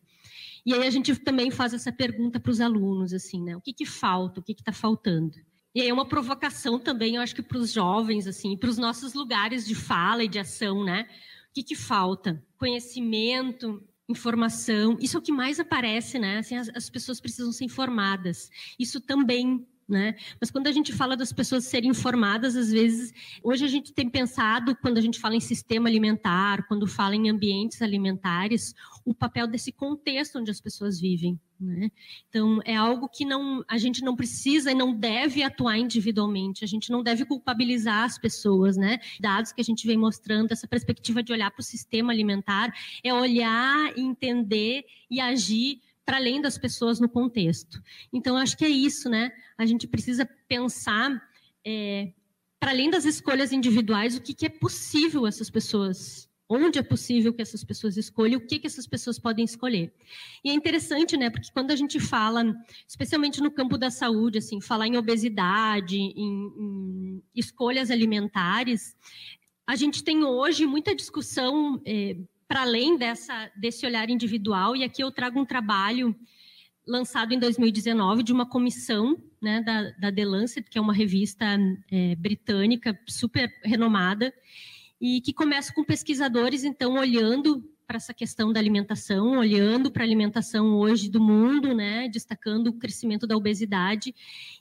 E 0.65 0.73
aí 0.73 0.87
a 0.87 0.89
gente 0.89 1.15
também 1.17 1.51
faz 1.51 1.73
essa 1.73 1.91
pergunta 1.91 2.39
para 2.39 2.51
os 2.51 2.61
alunos, 2.61 3.13
assim, 3.13 3.43
né? 3.43 3.55
O 3.55 3.61
que, 3.61 3.73
que 3.73 3.85
falta? 3.85 4.39
O 4.39 4.43
que 4.43 4.53
está 4.53 4.71
faltando? 4.71 5.37
E 5.75 5.81
aí 5.81 5.89
é 5.89 5.93
uma 5.93 6.07
provocação 6.07 6.79
também, 6.79 7.15
eu 7.15 7.21
acho 7.21 7.35
que 7.35 7.43
para 7.43 7.57
os 7.57 7.71
jovens, 7.71 8.27
assim, 8.27 8.57
para 8.57 8.69
os 8.69 8.77
nossos 8.77 9.13
lugares 9.13 9.65
de 9.67 9.75
fala 9.75 10.23
e 10.23 10.27
de 10.27 10.39
ação, 10.39 10.83
né? 10.83 11.05
O 11.49 11.53
que, 11.53 11.63
que 11.63 11.75
falta? 11.75 12.43
Conhecimento, 12.57 13.83
informação, 14.09 14.97
isso 14.99 15.17
é 15.17 15.19
o 15.19 15.23
que 15.23 15.31
mais 15.31 15.59
aparece, 15.59 16.17
né? 16.17 16.37
Assim, 16.37 16.55
as, 16.55 16.69
as 16.69 16.89
pessoas 16.89 17.19
precisam 17.19 17.51
ser 17.51 17.65
informadas. 17.65 18.49
Isso 18.79 19.01
também 19.01 19.65
né? 19.87 20.15
Mas 20.39 20.51
quando 20.51 20.67
a 20.67 20.71
gente 20.71 20.91
fala 20.91 21.15
das 21.15 21.31
pessoas 21.31 21.63
serem 21.65 21.91
informadas, 21.91 22.55
às 22.55 22.71
vezes, 22.71 23.13
hoje 23.41 23.63
a 23.63 23.67
gente 23.67 23.93
tem 23.93 24.09
pensado, 24.09 24.75
quando 24.75 24.97
a 24.97 25.01
gente 25.01 25.19
fala 25.19 25.35
em 25.35 25.39
sistema 25.39 25.87
alimentar, 25.87 26.67
quando 26.67 26.85
fala 26.85 27.15
em 27.15 27.29
ambientes 27.29 27.81
alimentares, 27.81 28.75
o 29.05 29.13
papel 29.13 29.47
desse 29.47 29.71
contexto 29.71 30.39
onde 30.39 30.51
as 30.51 30.59
pessoas 30.59 30.99
vivem. 30.99 31.39
Né? 31.59 31.89
Então, 32.29 32.59
é 32.65 32.75
algo 32.75 33.09
que 33.09 33.25
não, 33.25 33.63
a 33.67 33.77
gente 33.77 34.03
não 34.03 34.15
precisa 34.15 34.71
e 34.71 34.75
não 34.75 34.93
deve 34.93 35.41
atuar 35.41 35.77
individualmente, 35.77 36.63
a 36.63 36.67
gente 36.67 36.91
não 36.91 37.01
deve 37.01 37.25
culpabilizar 37.25 38.03
as 38.03 38.17
pessoas. 38.17 38.77
Né? 38.77 38.99
Dados 39.19 39.51
que 39.51 39.61
a 39.61 39.63
gente 39.63 39.87
vem 39.87 39.97
mostrando, 39.97 40.51
essa 40.51 40.67
perspectiva 40.67 41.23
de 41.23 41.31
olhar 41.31 41.49
para 41.49 41.61
o 41.61 41.63
sistema 41.63 42.11
alimentar, 42.11 42.71
é 43.03 43.13
olhar, 43.13 43.97
entender 43.97 44.83
e 45.09 45.19
agir 45.19 45.81
para 46.07 46.15
além 46.15 46.39
das 46.39 46.57
pessoas 46.57 47.01
no 47.01 47.09
contexto. 47.09 47.83
Então, 48.13 48.37
acho 48.37 48.57
que 48.57 48.63
é 48.63 48.69
isso, 48.69 49.09
né? 49.09 49.29
A 49.57 49.65
gente 49.65 49.85
precisa 49.85 50.25
pensar, 50.47 51.21
é, 51.65 52.13
para 52.57 52.71
além 52.71 52.89
das 52.89 53.03
escolhas 53.03 53.51
individuais, 53.51 54.15
o 54.15 54.21
que, 54.21 54.33
que 54.33 54.45
é 54.45 54.49
possível 54.49 55.27
essas 55.27 55.49
pessoas 55.49 56.29
onde 56.49 56.79
é 56.79 56.81
possível 56.81 57.33
que 57.33 57.41
essas 57.41 57.61
pessoas 57.61 57.97
escolham, 57.97 58.39
o 58.39 58.47
que, 58.47 58.57
que 58.57 58.67
essas 58.67 58.87
pessoas 58.87 59.19
podem 59.19 59.43
escolher. 59.43 59.93
E 60.45 60.49
é 60.49 60.53
interessante, 60.53 61.17
né, 61.17 61.29
porque 61.29 61.51
quando 61.51 61.71
a 61.71 61.75
gente 61.75 61.99
fala, 61.99 62.55
especialmente 62.87 63.41
no 63.41 63.51
campo 63.51 63.77
da 63.77 63.91
saúde, 63.91 64.37
assim, 64.37 64.61
falar 64.61 64.87
em 64.87 64.95
obesidade, 64.95 65.97
em, 65.97 66.13
em 66.15 67.23
escolhas 67.35 67.91
alimentares, 67.91 68.95
a 69.67 69.75
gente 69.75 70.01
tem 70.05 70.23
hoje 70.23 70.65
muita 70.65 70.95
discussão 70.95 71.81
é, 71.85 72.15
para 72.47 72.61
além 72.61 72.97
dessa, 72.97 73.51
desse 73.55 73.85
olhar 73.85 74.09
individual, 74.09 74.75
e 74.75 74.83
aqui 74.83 75.03
eu 75.03 75.11
trago 75.11 75.39
um 75.39 75.45
trabalho 75.45 76.15
lançado 76.87 77.33
em 77.33 77.39
2019 77.39 78.23
de 78.23 78.31
uma 78.31 78.45
comissão 78.45 79.21
né, 79.41 79.61
da, 79.61 79.91
da 79.91 80.11
The 80.11 80.25
Lancet, 80.25 80.69
que 80.69 80.77
é 80.77 80.81
uma 80.81 80.93
revista 80.93 81.45
é, 81.91 82.15
britânica 82.15 82.97
super 83.07 83.53
renomada, 83.63 84.33
e 84.99 85.21
que 85.21 85.33
começa 85.33 85.73
com 85.73 85.83
pesquisadores, 85.83 86.63
então, 86.63 86.93
olhando 86.95 87.63
para 87.85 87.97
essa 87.97 88.13
questão 88.13 88.51
da 88.51 88.59
alimentação, 88.59 89.37
olhando 89.37 89.91
para 89.91 90.03
a 90.03 90.05
alimentação 90.05 90.75
hoje 90.75 91.09
do 91.09 91.21
mundo, 91.21 91.73
né, 91.73 92.09
destacando 92.09 92.67
o 92.67 92.73
crescimento 92.73 93.27
da 93.27 93.37
obesidade. 93.37 94.13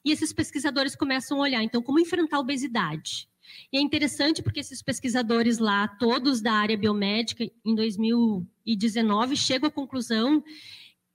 E 0.05 0.13
esses 0.13 0.33
pesquisadores 0.33 0.95
começam 0.95 1.39
a 1.39 1.43
olhar, 1.43 1.63
então, 1.63 1.83
como 1.83 1.99
enfrentar 1.99 2.37
a 2.37 2.41
obesidade. 2.41 3.29
E 3.73 3.79
é 3.79 3.81
interessante 3.81 4.43
porque 4.43 4.61
esses 4.61 4.83
pesquisadores 4.83 5.59
lá, 5.59 5.89
todos 5.89 6.41
da 6.41 6.53
área 6.53 6.77
biomédica, 6.77 7.45
em 7.65 7.75
2019, 7.75 9.37
chegam 9.37 9.69
à 9.69 9.73
conclusão 9.73 10.43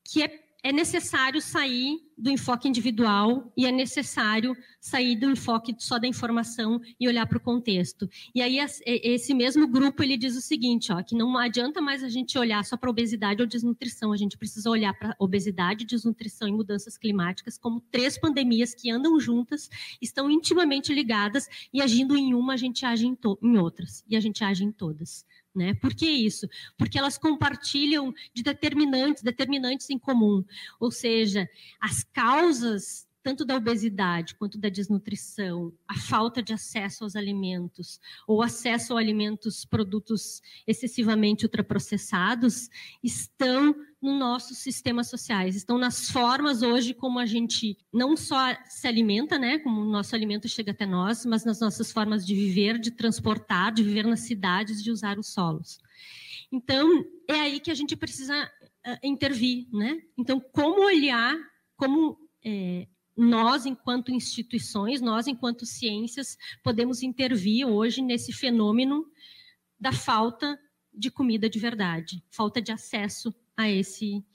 que 0.04 0.24
é 0.24 0.28
é 0.64 0.72
necessário 0.72 1.42
sair 1.42 1.98
do 2.18 2.30
enfoque 2.30 2.68
individual 2.68 3.52
e 3.58 3.66
é 3.66 3.72
necessário 3.72 4.56
sair 4.80 5.16
do 5.16 5.32
enfoque 5.32 5.76
só 5.80 5.98
da 5.98 6.08
informação 6.08 6.80
e 7.00 7.08
olhar 7.08 7.26
para 7.26 7.40
o 7.40 7.42
contexto. 7.42 8.08
E 8.36 8.42
aí 8.42 8.60
esse 8.86 9.34
mesmo 9.34 9.68
grupo 9.68 10.04
ele 10.04 10.16
diz 10.16 10.36
o 10.36 10.42
seguinte, 10.42 10.92
ó, 10.92 11.02
que 11.02 11.16
não 11.16 11.36
adianta 11.36 11.82
mais 11.82 12.04
a 12.04 12.10
gente 12.10 12.38
olhar 12.38 12.64
só 12.64 12.78
para 12.78 12.92
obesidade 12.92 13.42
ou 13.42 13.48
desnutrição, 13.48 14.14
a 14.14 14.18
gente 14.18 14.38
precisa 14.38 14.70
olhar 14.70 14.94
para 14.94 15.16
obesidade, 15.18 15.84
desnutrição 15.84 16.48
e 16.48 16.52
mudanças 16.52 16.96
climáticas 16.96 17.58
como 17.58 17.82
três 17.92 18.20
pandemias 18.20 18.76
que 18.76 18.92
andam 18.92 19.20
juntas, 19.20 19.68
estão 20.00 20.30
intimamente 20.30 20.94
ligadas 20.94 21.50
e 21.74 21.82
agindo 21.82 22.16
em 22.16 22.36
uma 22.36 22.54
a 22.54 22.58
gente 22.58 22.86
age 22.86 23.08
em, 23.08 23.18
em 23.42 23.58
outras 23.58 24.04
e 24.08 24.16
a 24.16 24.20
gente 24.20 24.44
age 24.44 24.64
em 24.64 24.72
todas. 24.72 25.26
Né? 25.54 25.74
Por 25.74 25.94
que 25.94 26.06
isso? 26.06 26.48
Porque 26.78 26.98
elas 26.98 27.18
compartilham 27.18 28.14
de 28.34 28.42
determinantes, 28.42 29.22
determinantes 29.22 29.90
em 29.90 30.00
comum. 30.00 30.46
Ou 30.80 30.92
seja, 30.92 31.50
as 31.80 32.04
causas 32.06 33.06
tanto 33.24 33.46
da 33.46 33.56
obesidade 33.56 34.36
quanto 34.36 34.58
da 34.58 34.70
desnutrição, 34.70 35.74
a 35.88 35.96
falta 35.96 36.42
de 36.42 36.54
acesso 36.54 37.04
aos 37.04 37.16
alimentos 37.16 38.00
ou 38.28 38.42
acesso 38.42 38.96
a 38.96 39.00
alimentos, 39.00 39.66
produtos 39.66 40.42
excessivamente 40.66 41.46
ultraprocessados, 41.46 42.70
estão 43.04 43.76
no 44.02 44.18
nossos 44.18 44.58
sistemas 44.58 45.10
sociais, 45.10 45.56
estão 45.56 45.78
nas 45.78 46.10
formas 46.10 46.64
hoje 46.64 46.94
como 46.94 47.20
a 47.20 47.26
gente 47.26 47.78
não 47.94 48.18
só 48.18 48.56
se 48.66 48.88
alimenta, 48.88 49.38
né, 49.38 49.60
como 49.60 49.82
o 49.82 49.92
nosso 49.92 50.16
alimento 50.16 50.50
chega 50.50 50.72
até 50.72 50.88
nós, 50.88 51.26
mas 51.26 51.46
nas 51.46 51.60
nossas 51.60 51.92
formas 51.92 52.26
de 52.26 52.34
viver, 52.34 52.80
de 52.80 52.92
transportar, 52.92 53.72
de 53.72 53.84
viver 53.84 54.08
nas 54.08 54.22
cidades, 54.22 54.84
de 54.84 54.90
usar 54.90 55.20
os 55.20 55.28
solos. 55.28 55.80
Então, 56.52 57.06
é 57.28 57.36
aí 57.36 57.60
que 57.60 57.72
a 57.72 57.76
gente 57.76 57.96
precisa 57.96 58.52
uh, 58.86 58.98
intervir, 59.04 59.68
né? 59.72 60.02
Então, 60.18 60.40
como 60.40 60.84
olhar, 60.84 61.38
como 61.78 62.18
é, 62.44 62.88
nós, 63.22 63.68
enquanto 63.68 64.12
instituições, 64.12 65.00
nós, 65.00 65.28
enquanto 65.28 65.64
ciências, 65.64 66.38
podemos 66.64 67.04
intervir 67.04 67.68
hoje 67.68 68.02
nesse 68.02 68.34
fenômeno 68.34 69.06
da 69.80 69.92
falta 69.92 70.60
de 70.92 71.12
comida 71.12 71.48
de 71.48 71.60
verdade, 71.60 72.24
falta 72.32 72.60
de 72.60 72.72
acesso 72.72 73.34
a 73.56 73.70
esse 73.70 74.26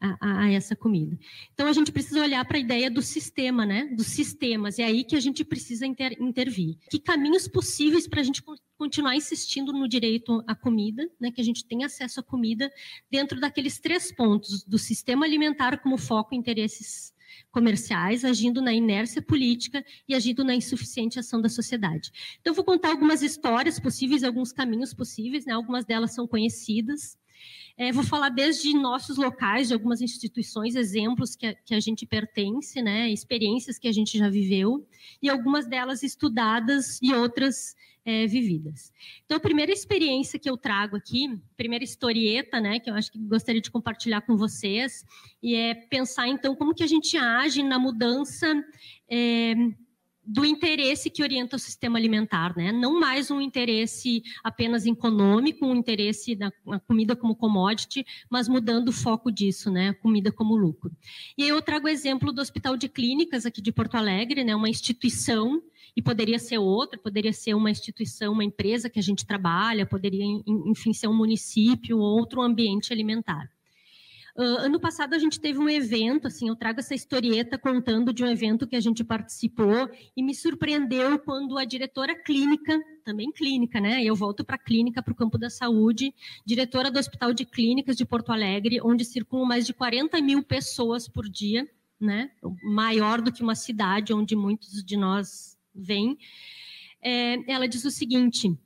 a, 0.00 0.44
a, 0.44 0.50
essa 0.50 0.74
comida. 0.74 1.18
Então 1.52 1.66
a 1.66 1.72
gente 1.74 1.92
precisa 1.92 2.22
olhar 2.22 2.42
para 2.46 2.56
a 2.56 2.60
ideia 2.60 2.90
do 2.90 3.02
sistema, 3.02 3.66
né? 3.66 3.84
Dos 3.94 4.06
sistemas. 4.06 4.78
É 4.78 4.84
aí 4.84 5.04
que 5.04 5.14
a 5.14 5.20
gente 5.20 5.44
precisa 5.44 5.86
inter, 5.86 6.16
intervir. 6.18 6.78
Que 6.90 6.98
caminhos 6.98 7.46
possíveis 7.46 8.08
para 8.08 8.22
a 8.22 8.24
gente 8.24 8.42
continuar 8.78 9.14
insistindo 9.14 9.70
no 9.70 9.86
direito 9.86 10.42
à 10.46 10.54
comida, 10.54 11.06
né? 11.20 11.30
Que 11.30 11.42
a 11.42 11.44
gente 11.44 11.66
tenha 11.66 11.84
acesso 11.84 12.20
à 12.20 12.22
comida 12.22 12.72
dentro 13.10 13.38
daqueles 13.38 13.78
três 13.78 14.10
pontos 14.10 14.64
do 14.64 14.78
sistema 14.78 15.26
alimentar 15.26 15.76
como 15.82 15.98
foco 15.98 16.34
interesses 16.34 17.12
comerciais, 17.50 18.24
agindo 18.24 18.60
na 18.60 18.72
inércia 18.72 19.22
política 19.22 19.84
e 20.08 20.14
agindo 20.14 20.44
na 20.44 20.54
insuficiente 20.54 21.18
ação 21.18 21.40
da 21.40 21.48
sociedade. 21.48 22.10
Então, 22.40 22.54
vou 22.54 22.64
contar 22.64 22.90
algumas 22.90 23.22
histórias 23.22 23.78
possíveis, 23.78 24.24
alguns 24.24 24.52
caminhos 24.52 24.94
possíveis, 24.94 25.46
né? 25.46 25.52
algumas 25.52 25.84
delas 25.84 26.14
são 26.14 26.26
conhecidas. 26.26 27.18
É, 27.76 27.90
vou 27.90 28.04
falar 28.04 28.28
desde 28.28 28.74
nossos 28.74 29.16
locais, 29.16 29.68
de 29.68 29.74
algumas 29.74 30.02
instituições, 30.02 30.74
exemplos 30.74 31.34
que 31.34 31.46
a, 31.46 31.54
que 31.54 31.74
a 31.74 31.80
gente 31.80 32.04
pertence, 32.04 32.82
né? 32.82 33.10
experiências 33.10 33.78
que 33.78 33.88
a 33.88 33.92
gente 33.92 34.18
já 34.18 34.28
viveu, 34.28 34.86
e 35.22 35.28
algumas 35.28 35.66
delas 35.66 36.02
estudadas 36.02 37.00
e 37.00 37.14
outras 37.14 37.74
é, 38.04 38.26
vividas. 38.26 38.92
Então, 39.24 39.36
a 39.36 39.40
primeira 39.40 39.72
experiência 39.72 40.38
que 40.38 40.48
eu 40.48 40.56
trago 40.56 40.96
aqui, 40.96 41.38
primeira 41.56 41.84
historieta, 41.84 42.60
né, 42.60 42.80
que 42.80 42.90
eu 42.90 42.94
acho 42.94 43.12
que 43.12 43.18
gostaria 43.18 43.60
de 43.60 43.70
compartilhar 43.70 44.22
com 44.22 44.36
vocês, 44.36 45.04
e 45.42 45.54
é 45.54 45.74
pensar, 45.74 46.28
então, 46.28 46.54
como 46.54 46.74
que 46.74 46.82
a 46.82 46.86
gente 46.86 47.16
age 47.16 47.62
na 47.62 47.78
mudança 47.78 48.46
é, 49.08 49.54
do 50.24 50.44
interesse 50.44 51.10
que 51.10 51.22
orienta 51.22 51.56
o 51.56 51.58
sistema 51.58 51.98
alimentar, 51.98 52.56
né? 52.56 52.70
Não 52.70 53.00
mais 53.00 53.30
um 53.32 53.40
interesse 53.40 54.22
apenas 54.44 54.86
econômico, 54.86 55.66
um 55.66 55.74
interesse 55.74 56.36
na, 56.36 56.52
comida 56.86 57.16
como 57.16 57.34
commodity, 57.34 58.06
mas 58.30 58.48
mudando 58.48 58.90
o 58.90 58.92
foco 58.92 59.32
disso, 59.32 59.70
né? 59.70 59.92
Comida 59.94 60.30
como 60.30 60.54
lucro. 60.54 60.92
E 61.36 61.42
aí 61.42 61.48
eu 61.48 61.60
trago 61.60 61.86
o 61.86 61.88
exemplo 61.88 62.32
do 62.32 62.40
Hospital 62.40 62.76
de 62.76 62.88
Clínicas 62.88 63.44
aqui 63.44 63.60
de 63.60 63.72
Porto 63.72 63.96
Alegre, 63.96 64.44
né? 64.44 64.54
Uma 64.54 64.68
instituição 64.68 65.60
e 65.96 66.02
poderia 66.02 66.38
ser 66.38 66.58
outra, 66.58 66.98
poderia 66.98 67.32
ser 67.32 67.54
uma 67.54 67.70
instituição, 67.70 68.32
uma 68.32 68.44
empresa 68.44 68.88
que 68.90 68.98
a 68.98 69.02
gente 69.02 69.26
trabalha, 69.26 69.86
poderia, 69.86 70.24
enfim, 70.66 70.92
ser 70.92 71.08
um 71.08 71.16
município 71.16 71.98
ou 71.98 72.18
outro 72.18 72.40
ambiente 72.40 72.92
alimentar. 72.92 73.50
Uh, 74.36 74.58
ano 74.58 74.78
passado 74.78 75.14
a 75.14 75.18
gente 75.18 75.40
teve 75.40 75.58
um 75.58 75.68
evento, 75.68 76.28
assim, 76.28 76.48
eu 76.48 76.56
trago 76.56 76.80
essa 76.80 76.94
historieta 76.94 77.58
contando 77.58 78.12
de 78.12 78.22
um 78.22 78.26
evento 78.26 78.66
que 78.66 78.76
a 78.76 78.80
gente 78.80 79.02
participou 79.02 79.90
e 80.16 80.22
me 80.22 80.34
surpreendeu 80.34 81.18
quando 81.18 81.58
a 81.58 81.64
diretora 81.64 82.14
clínica, 82.14 82.80
também 83.04 83.30
clínica, 83.32 83.80
né? 83.80 84.02
Eu 84.02 84.14
volto 84.14 84.44
para 84.44 84.54
a 84.54 84.58
clínica, 84.58 85.02
para 85.02 85.12
o 85.12 85.16
campo 85.16 85.36
da 85.36 85.50
saúde, 85.50 86.14
diretora 86.46 86.90
do 86.90 86.98
Hospital 86.98 87.34
de 87.34 87.44
Clínicas 87.44 87.96
de 87.96 88.04
Porto 88.04 88.30
Alegre, 88.30 88.80
onde 88.82 89.04
circulam 89.04 89.46
mais 89.46 89.66
de 89.66 89.74
40 89.74 90.20
mil 90.22 90.42
pessoas 90.42 91.08
por 91.08 91.28
dia, 91.28 91.68
né? 92.00 92.30
Maior 92.62 93.20
do 93.20 93.32
que 93.32 93.42
uma 93.42 93.56
cidade 93.56 94.14
onde 94.14 94.36
muitos 94.36 94.82
de 94.84 94.96
nós 94.96 95.58
vêm. 95.74 96.18
É, 97.02 97.52
ela 97.52 97.68
diz 97.68 97.84
o 97.84 97.90
seguinte: 97.90 98.56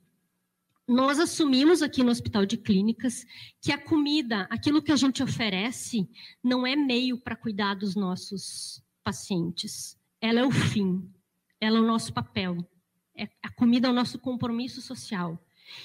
nós 0.87 1.19
assumimos 1.19 1.81
aqui 1.81 2.03
no 2.03 2.11
Hospital 2.11 2.45
de 2.45 2.57
Clínicas 2.57 3.25
que 3.61 3.71
a 3.71 3.77
comida, 3.77 4.47
aquilo 4.51 4.81
que 4.81 4.91
a 4.91 4.95
gente 4.95 5.23
oferece, 5.23 6.07
não 6.43 6.65
é 6.65 6.75
meio 6.75 7.17
para 7.17 7.35
cuidar 7.35 7.75
dos 7.75 7.95
nossos 7.95 8.83
pacientes. 9.03 9.97
Ela 10.21 10.41
é 10.41 10.45
o 10.45 10.51
fim, 10.51 11.11
ela 11.59 11.77
é 11.77 11.81
o 11.81 11.87
nosso 11.87 12.13
papel. 12.13 12.57
É, 13.17 13.27
a 13.41 13.49
comida 13.49 13.87
é 13.87 13.91
o 13.91 13.93
nosso 13.93 14.19
compromisso 14.19 14.81
social. 14.81 15.39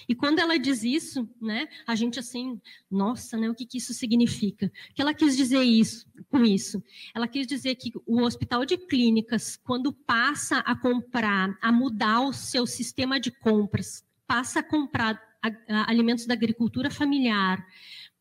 E 0.09 0.15
quando 0.15 0.39
ela 0.39 0.59
diz 0.59 0.83
isso, 0.83 1.29
né, 1.41 1.69
a 1.87 1.95
gente 1.95 2.19
assim, 2.19 2.61
nossa, 2.91 3.37
né, 3.37 3.49
o 3.49 3.55
que, 3.55 3.67
que 3.67 3.79
isso 3.79 3.95
significa? 3.95 4.71
Que 4.95 5.03
ela 5.03 5.15
quis 5.15 5.37
dizer 5.37 5.63
isso, 5.63 6.07
com 6.29 6.45
isso? 6.45 6.83
Ela 7.15 7.29
quis 7.29 7.47
dizer 7.47 7.75
que 7.77 7.93
o 8.07 8.23
hospital 8.23 8.65
de 8.65 8.77
clínicas, 8.77 9.57
quando 9.57 9.93
passa 9.93 10.59
a 10.59 10.75
comprar, 10.75 11.57
a 11.61 11.73
mudar 11.73 12.21
o 12.21 12.33
seu 12.33 12.67
sistema 12.67 13.19
de 13.19 13.31
compras, 13.31 14.05
passa 14.27 14.61
a 14.61 14.63
comprar 14.63 15.21
alimentos 15.87 16.27
da 16.27 16.35
agricultura 16.35 16.91
familiar, 16.91 17.65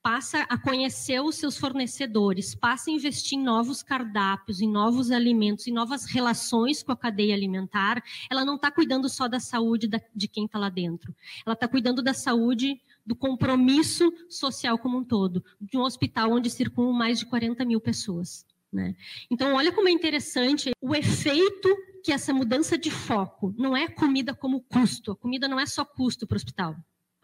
passa 0.01 0.41
a 0.43 0.57
conhecer 0.57 1.21
os 1.21 1.35
seus 1.35 1.57
fornecedores, 1.57 2.55
passa 2.55 2.89
a 2.89 2.93
investir 2.93 3.37
em 3.37 3.43
novos 3.43 3.83
cardápios, 3.83 4.61
em 4.61 4.69
novos 4.69 5.11
alimentos, 5.11 5.67
em 5.67 5.71
novas 5.71 6.05
relações 6.05 6.81
com 6.81 6.91
a 6.91 6.97
cadeia 6.97 7.35
alimentar, 7.35 8.01
ela 8.29 8.45
não 8.45 8.55
está 8.55 8.71
cuidando 8.71 9.09
só 9.09 9.27
da 9.27 9.39
saúde 9.39 9.89
de 10.15 10.27
quem 10.27 10.45
está 10.45 10.57
lá 10.57 10.69
dentro. 10.69 11.13
Ela 11.45 11.53
está 11.53 11.67
cuidando 11.67 12.01
da 12.01 12.13
saúde 12.13 12.81
do 13.05 13.15
compromisso 13.15 14.11
social 14.29 14.77
como 14.77 14.99
um 14.99 15.03
todo, 15.03 15.43
de 15.59 15.77
um 15.77 15.81
hospital 15.81 16.31
onde 16.31 16.49
circulam 16.49 16.93
mais 16.93 17.19
de 17.19 17.25
40 17.25 17.65
mil 17.65 17.81
pessoas. 17.81 18.45
Né? 18.71 18.95
Então, 19.29 19.53
olha 19.55 19.71
como 19.71 19.89
é 19.89 19.91
interessante 19.91 20.71
o 20.79 20.95
efeito 20.95 21.75
que 22.03 22.11
essa 22.11 22.33
mudança 22.33 22.77
de 22.77 22.91
foco 22.91 23.53
não 23.57 23.75
é 23.75 23.87
comida 23.87 24.33
como 24.33 24.61
custo, 24.61 25.11
a 25.11 25.15
comida 25.15 25.47
não 25.47 25.59
é 25.59 25.65
só 25.65 25.83
custo 25.83 26.25
para 26.25 26.35
o 26.35 26.37
hospital. 26.37 26.75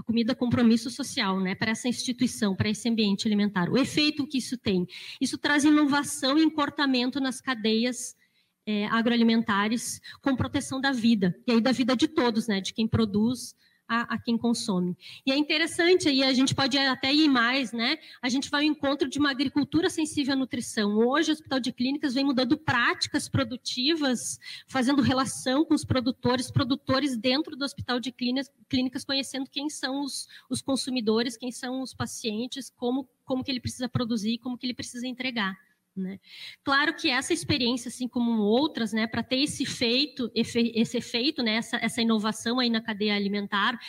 Comida 0.05 0.35
compromisso 0.35 0.89
social, 0.89 1.39
né, 1.39 1.55
para 1.55 1.71
essa 1.71 1.87
instituição, 1.87 2.55
para 2.55 2.69
esse 2.69 2.87
ambiente 2.87 3.27
alimentar. 3.27 3.69
O 3.69 3.77
efeito 3.77 4.27
que 4.27 4.37
isso 4.37 4.57
tem, 4.57 4.85
isso 5.19 5.37
traz 5.37 5.63
inovação 5.63 6.37
e 6.37 6.43
encortamento 6.43 7.19
nas 7.19 7.41
cadeias 7.41 8.15
é, 8.67 8.85
agroalimentares 8.87 9.99
com 10.21 10.35
proteção 10.35 10.79
da 10.79 10.91
vida, 10.91 11.35
e 11.47 11.53
aí 11.53 11.61
da 11.61 11.71
vida 11.71 11.95
de 11.95 12.07
todos, 12.07 12.47
né, 12.47 12.61
de 12.61 12.73
quem 12.73 12.87
produz 12.87 13.55
a, 13.87 14.15
a, 14.15 14.17
quem 14.17 14.37
consome. 14.37 14.97
E 15.25 15.31
é 15.31 15.37
interessante, 15.37 16.09
e 16.09 16.23
a 16.23 16.33
gente 16.33 16.55
pode 16.55 16.77
até 16.77 17.13
ir 17.13 17.27
mais, 17.27 17.71
né? 17.71 17.97
A 18.21 18.29
gente 18.29 18.49
vai 18.49 18.63
ao 18.63 18.71
encontro 18.71 19.09
de 19.09 19.19
uma 19.19 19.31
agricultura 19.31 19.89
sensível 19.89 20.33
à 20.33 20.35
nutrição. 20.35 20.97
Hoje, 20.97 21.31
o 21.31 21.33
Hospital 21.33 21.59
de 21.59 21.71
Clínicas 21.71 22.13
vem 22.13 22.25
mudando 22.25 22.57
práticas 22.57 23.29
produtivas, 23.29 24.39
fazendo 24.67 25.01
relação 25.01 25.63
com 25.63 25.73
os 25.73 25.85
produtores, 25.85 26.49
produtores 26.49 27.17
dentro 27.17 27.55
do 27.55 27.63
Hospital 27.63 27.99
de 27.99 28.11
Clínicas, 28.11 28.51
clínicas 28.67 29.05
conhecendo 29.05 29.49
quem 29.49 29.69
são 29.69 30.01
os, 30.01 30.27
os 30.49 30.61
consumidores, 30.61 31.37
quem 31.37 31.51
são 31.51 31.81
os 31.81 31.93
pacientes, 31.93 32.71
como, 32.75 33.07
como 33.23 33.43
que 33.43 33.51
ele 33.51 33.59
precisa 33.59 33.87
produzir, 33.87 34.39
como 34.39 34.57
que 34.57 34.65
ele 34.65 34.73
precisa 34.73 35.07
entregar. 35.07 35.55
Né? 35.95 36.19
Claro 36.61 36.93
que 36.93 37.09
essa 37.09 37.33
experiência, 37.33 37.87
assim 37.87 38.07
como 38.07 38.41
outras, 38.41 38.91
né, 38.91 39.07
para 39.07 39.23
ter 39.23 39.37
esse 39.37 39.63
efeito, 39.63 40.29
esse 40.35 40.97
efeito, 40.97 41.41
né, 41.41 41.55
essa, 41.55 41.77
essa 41.77 42.01
inovação 42.01 42.59
aí 42.59 42.69
na 42.69 42.81
cadeia 42.81 43.15
alimentar, 43.15 43.79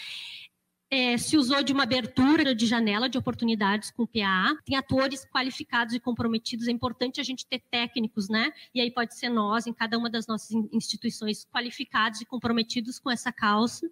é, 0.89 1.19
se 1.19 1.37
usou 1.37 1.63
de 1.63 1.73
uma 1.73 1.83
abertura 1.83 2.55
de 2.55 2.65
janela 2.65 3.09
de 3.09 3.19
oportunidades 3.19 3.91
com 3.91 4.05
o 4.05 4.07
PA. 4.07 4.57
Tem 4.65 4.77
atores 4.77 5.25
qualificados 5.25 5.95
e 5.95 6.01
comprometidos. 6.01 6.69
É 6.69 6.71
importante 6.71 7.21
a 7.21 7.25
gente 7.25 7.45
ter 7.45 7.61
técnicos, 7.71 8.29
né? 8.29 8.53
E 8.73 8.81
aí 8.81 8.91
pode 8.91 9.17
ser 9.17 9.29
nós, 9.29 9.67
em 9.67 9.73
cada 9.73 9.99
uma 9.99 10.09
das 10.09 10.27
nossas 10.27 10.53
instituições, 10.73 11.45
qualificados 11.47 12.21
e 12.21 12.25
comprometidos 12.25 12.99
com 13.01 13.11
essa 13.11 13.33
causa. 13.33 13.91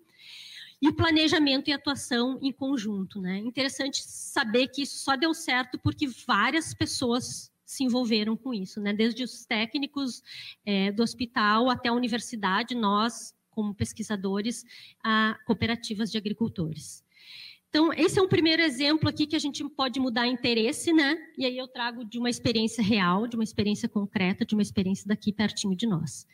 E 0.80 0.88
o 0.88 0.94
planejamento 0.94 1.68
e 1.68 1.72
atuação 1.72 2.38
em 2.42 2.52
conjunto, 2.52 3.20
né? 3.20 3.38
Interessante 3.38 4.02
saber 4.02 4.68
que 4.68 4.82
isso 4.82 4.98
só 4.98 5.16
deu 5.16 5.34
certo 5.34 5.78
porque 5.78 6.06
várias 6.26 6.74
pessoas 6.74 7.50
se 7.64 7.84
envolveram 7.84 8.36
com 8.36 8.52
isso, 8.52 8.80
né? 8.80 8.92
Desde 8.92 9.22
os 9.22 9.44
técnicos 9.44 10.22
é, 10.64 10.92
do 10.92 11.02
hospital 11.02 11.70
até 11.70 11.88
a 11.88 11.92
universidade, 11.92 12.74
nós, 12.74 13.34
como 13.50 13.74
pesquisadores, 13.74 14.64
a 15.02 15.38
cooperativas 15.46 16.10
de 16.10 16.18
agricultores. 16.18 17.04
Então, 17.74 17.92
esse 17.92 18.20
é 18.20 18.22
um 18.22 18.28
primeiro 18.28 18.62
exemplo 18.62 19.08
aqui 19.08 19.26
que 19.26 19.34
a 19.34 19.38
gente 19.40 19.64
pode 19.70 19.98
mudar 19.98 20.28
interesse, 20.28 20.92
né? 20.92 21.16
E 21.36 21.44
aí 21.44 21.58
eu 21.58 21.66
trago 21.66 22.04
de 22.04 22.20
uma 22.20 22.30
experiência 22.30 22.84
real, 22.84 23.26
de 23.26 23.34
uma 23.34 23.42
experiência 23.42 23.88
concreta, 23.88 24.44
de 24.46 24.54
uma 24.54 24.62
experiência 24.62 25.08
daqui 25.08 25.32
pertinho 25.32 25.74
de 25.74 25.84
nós. 25.84 26.24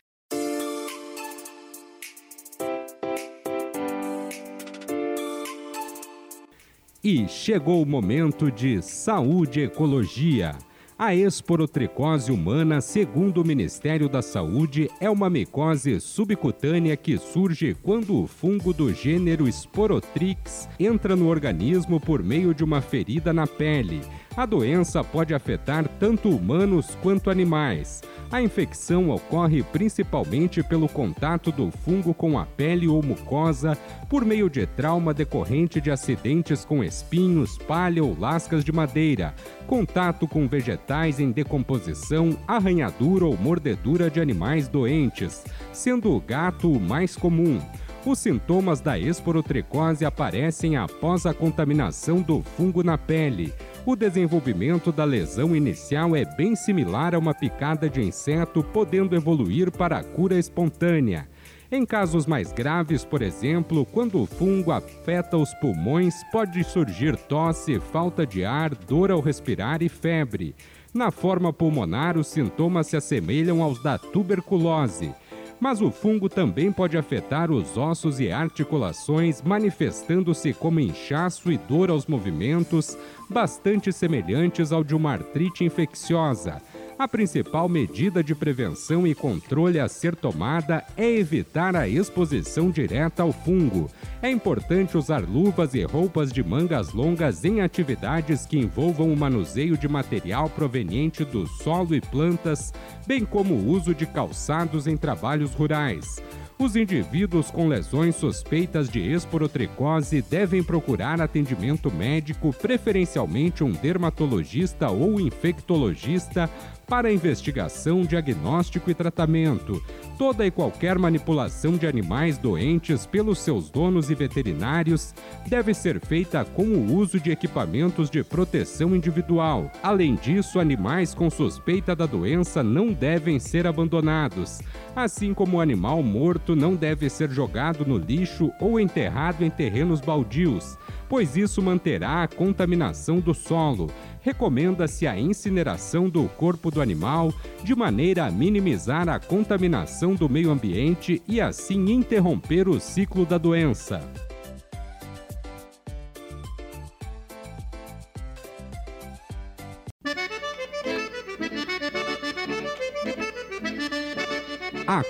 E 7.03 7.27
chegou 7.27 7.81
o 7.81 7.85
momento 7.87 8.51
de 8.51 8.79
saúde 8.83 9.61
e 9.61 9.63
ecologia. 9.63 10.55
A 11.03 11.15
esporotricose 11.15 12.31
humana, 12.31 12.79
segundo 12.79 13.41
o 13.41 13.43
Ministério 13.43 14.07
da 14.07 14.21
Saúde, 14.21 14.87
é 14.99 15.09
uma 15.09 15.31
micose 15.31 15.99
subcutânea 15.99 16.95
que 16.95 17.17
surge 17.17 17.75
quando 17.81 18.21
o 18.21 18.27
fungo 18.27 18.71
do 18.71 18.93
gênero 18.93 19.51
Sporotrix 19.51 20.69
entra 20.79 21.15
no 21.15 21.27
organismo 21.27 21.99
por 21.99 22.21
meio 22.21 22.53
de 22.53 22.63
uma 22.63 22.81
ferida 22.81 23.33
na 23.33 23.47
pele. 23.47 24.01
A 24.37 24.45
doença 24.45 25.03
pode 25.03 25.33
afetar 25.33 25.87
tanto 25.99 26.29
humanos 26.29 26.95
quanto 27.01 27.31
animais. 27.31 28.03
A 28.31 28.41
infecção 28.41 29.09
ocorre 29.09 29.61
principalmente 29.61 30.63
pelo 30.63 30.87
contato 30.87 31.51
do 31.51 31.69
fungo 31.69 32.13
com 32.13 32.39
a 32.39 32.45
pele 32.45 32.87
ou 32.87 33.03
mucosa, 33.03 33.77
por 34.07 34.23
meio 34.23 34.49
de 34.49 34.65
trauma 34.65 35.13
decorrente 35.13 35.81
de 35.81 35.91
acidentes 35.91 36.63
com 36.63 36.81
espinhos, 36.81 37.57
palha 37.57 38.01
ou 38.01 38.17
lascas 38.17 38.63
de 38.63 38.71
madeira, 38.71 39.33
contato 39.67 40.25
com 40.27 40.47
vegetais 40.47 40.90
em 41.19 41.31
decomposição, 41.31 42.37
arranhadura 42.47 43.25
ou 43.25 43.37
mordedura 43.37 44.09
de 44.09 44.19
animais 44.19 44.67
doentes, 44.67 45.43
sendo 45.71 46.13
o 46.15 46.19
gato 46.19 46.71
o 46.71 46.79
mais 46.79 47.15
comum. 47.15 47.59
Os 48.05 48.19
sintomas 48.19 48.81
da 48.81 48.97
esporotricose 48.97 50.03
aparecem 50.03 50.75
após 50.75 51.25
a 51.25 51.33
contaminação 51.33 52.21
do 52.21 52.41
fungo 52.41 52.83
na 52.83 52.97
pele 52.97 53.53
o 53.83 53.95
desenvolvimento 53.95 54.91
da 54.91 55.03
lesão 55.03 55.55
inicial 55.55 56.15
é 56.15 56.23
bem 56.23 56.55
similar 56.55 57.15
a 57.15 57.17
uma 57.17 57.33
picada 57.33 57.89
de 57.89 57.99
inseto, 57.99 58.63
podendo 58.63 59.15
evoluir 59.15 59.71
para 59.71 59.97
a 59.97 60.03
cura 60.03 60.37
espontânea. 60.37 61.27
Em 61.71 61.83
casos 61.83 62.27
mais 62.27 62.51
graves, 62.51 63.03
por 63.03 63.23
exemplo, 63.23 63.83
quando 63.85 64.21
o 64.21 64.27
fungo 64.27 64.71
afeta 64.71 65.35
os 65.35 65.51
pulmões, 65.55 66.13
pode 66.31 66.63
surgir 66.63 67.15
tosse, 67.15 67.79
falta 67.79 68.23
de 68.23 68.45
ar, 68.45 68.75
dor 68.75 69.09
ao 69.09 69.19
respirar 69.19 69.81
e 69.81 69.89
febre. 69.89 70.53
Na 70.93 71.09
forma 71.09 71.53
pulmonar, 71.53 72.17
os 72.17 72.27
sintomas 72.27 72.87
se 72.87 72.97
assemelham 72.97 73.63
aos 73.63 73.81
da 73.81 73.97
tuberculose. 73.97 75.13
Mas 75.57 75.79
o 75.79 75.89
fungo 75.91 76.27
também 76.27 76.71
pode 76.71 76.97
afetar 76.97 77.51
os 77.51 77.77
ossos 77.77 78.19
e 78.19 78.31
articulações, 78.31 79.41
manifestando-se 79.41 80.53
como 80.53 80.79
inchaço 80.79 81.51
e 81.51 81.57
dor 81.57 81.89
aos 81.89 82.07
movimentos, 82.07 82.97
bastante 83.29 83.93
semelhantes 83.93 84.71
ao 84.71 84.83
de 84.83 84.95
uma 84.95 85.13
artrite 85.13 85.63
infecciosa. 85.63 86.61
A 86.97 87.07
principal 87.07 87.69
medida 87.69 88.23
de 88.23 88.35
prevenção 88.35 89.07
e 89.07 89.15
controle 89.15 89.79
a 89.79 89.87
ser 89.87 90.15
tomada 90.15 90.83
é 90.97 91.09
evitar 91.09 91.75
a 91.75 91.87
exposição 91.87 92.69
direta 92.69 93.23
ao 93.23 93.31
fungo. 93.31 93.89
É 94.23 94.29
importante 94.29 94.95
usar 94.95 95.27
luvas 95.27 95.73
e 95.73 95.81
roupas 95.81 96.31
de 96.31 96.43
mangas 96.43 96.93
longas 96.93 97.43
em 97.43 97.61
atividades 97.61 98.45
que 98.45 98.55
envolvam 98.55 99.11
o 99.11 99.17
manuseio 99.17 99.75
de 99.75 99.87
material 99.87 100.47
proveniente 100.47 101.25
do 101.25 101.47
solo 101.47 101.95
e 101.95 102.01
plantas, 102.01 102.71
bem 103.07 103.25
como 103.25 103.55
o 103.55 103.67
uso 103.67 103.95
de 103.95 104.05
calçados 104.05 104.85
em 104.85 104.95
trabalhos 104.95 105.55
rurais. 105.55 106.21
Os 106.59 106.75
indivíduos 106.75 107.49
com 107.49 107.67
lesões 107.67 108.15
suspeitas 108.15 108.87
de 108.87 108.99
esporotricose 108.99 110.21
devem 110.21 110.61
procurar 110.61 111.19
atendimento 111.19 111.91
médico, 111.91 112.53
preferencialmente 112.53 113.63
um 113.63 113.71
dermatologista 113.71 114.91
ou 114.91 115.19
infectologista, 115.19 116.47
para 116.91 117.09
investigação, 117.09 118.01
diagnóstico 118.01 118.91
e 118.91 118.93
tratamento. 118.93 119.81
Toda 120.17 120.45
e 120.45 120.51
qualquer 120.51 120.99
manipulação 120.99 121.77
de 121.77 121.87
animais 121.87 122.37
doentes 122.37 123.05
pelos 123.05 123.39
seus 123.39 123.69
donos 123.69 124.11
e 124.11 124.13
veterinários 124.13 125.15
deve 125.47 125.73
ser 125.73 126.01
feita 126.01 126.43
com 126.43 126.63
o 126.63 126.93
uso 126.93 127.17
de 127.17 127.31
equipamentos 127.31 128.09
de 128.09 128.21
proteção 128.25 128.93
individual. 128.93 129.71
Além 129.81 130.15
disso, 130.15 130.59
animais 130.59 131.15
com 131.15 131.29
suspeita 131.29 131.95
da 131.95 132.05
doença 132.05 132.61
não 132.61 132.91
devem 132.91 133.39
ser 133.39 133.65
abandonados, 133.65 134.59
assim 134.93 135.33
como 135.33 135.57
o 135.57 135.61
animal 135.61 136.03
morto 136.03 136.57
não 136.57 136.75
deve 136.75 137.09
ser 137.09 137.31
jogado 137.31 137.85
no 137.85 137.97
lixo 137.97 138.51
ou 138.59 138.77
enterrado 138.77 139.45
em 139.45 139.49
terrenos 139.49 140.01
baldios, 140.01 140.77
pois 141.11 141.35
isso 141.35 141.61
manterá 141.61 142.23
a 142.23 142.27
contaminação 142.29 143.19
do 143.19 143.33
solo 143.33 143.91
recomenda-se 144.21 145.05
a 145.05 145.19
incineração 145.19 146.07
do 146.09 146.23
corpo 146.29 146.71
do 146.71 146.81
animal 146.81 147.33
de 147.65 147.75
maneira 147.75 148.27
a 148.27 148.31
minimizar 148.31 149.09
a 149.09 149.19
contaminação 149.19 150.15
do 150.15 150.29
meio 150.29 150.49
ambiente 150.49 151.21
e 151.27 151.41
assim 151.41 151.91
interromper 151.91 152.69
o 152.69 152.79
ciclo 152.79 153.25
da 153.25 153.37
doença. 153.37 153.99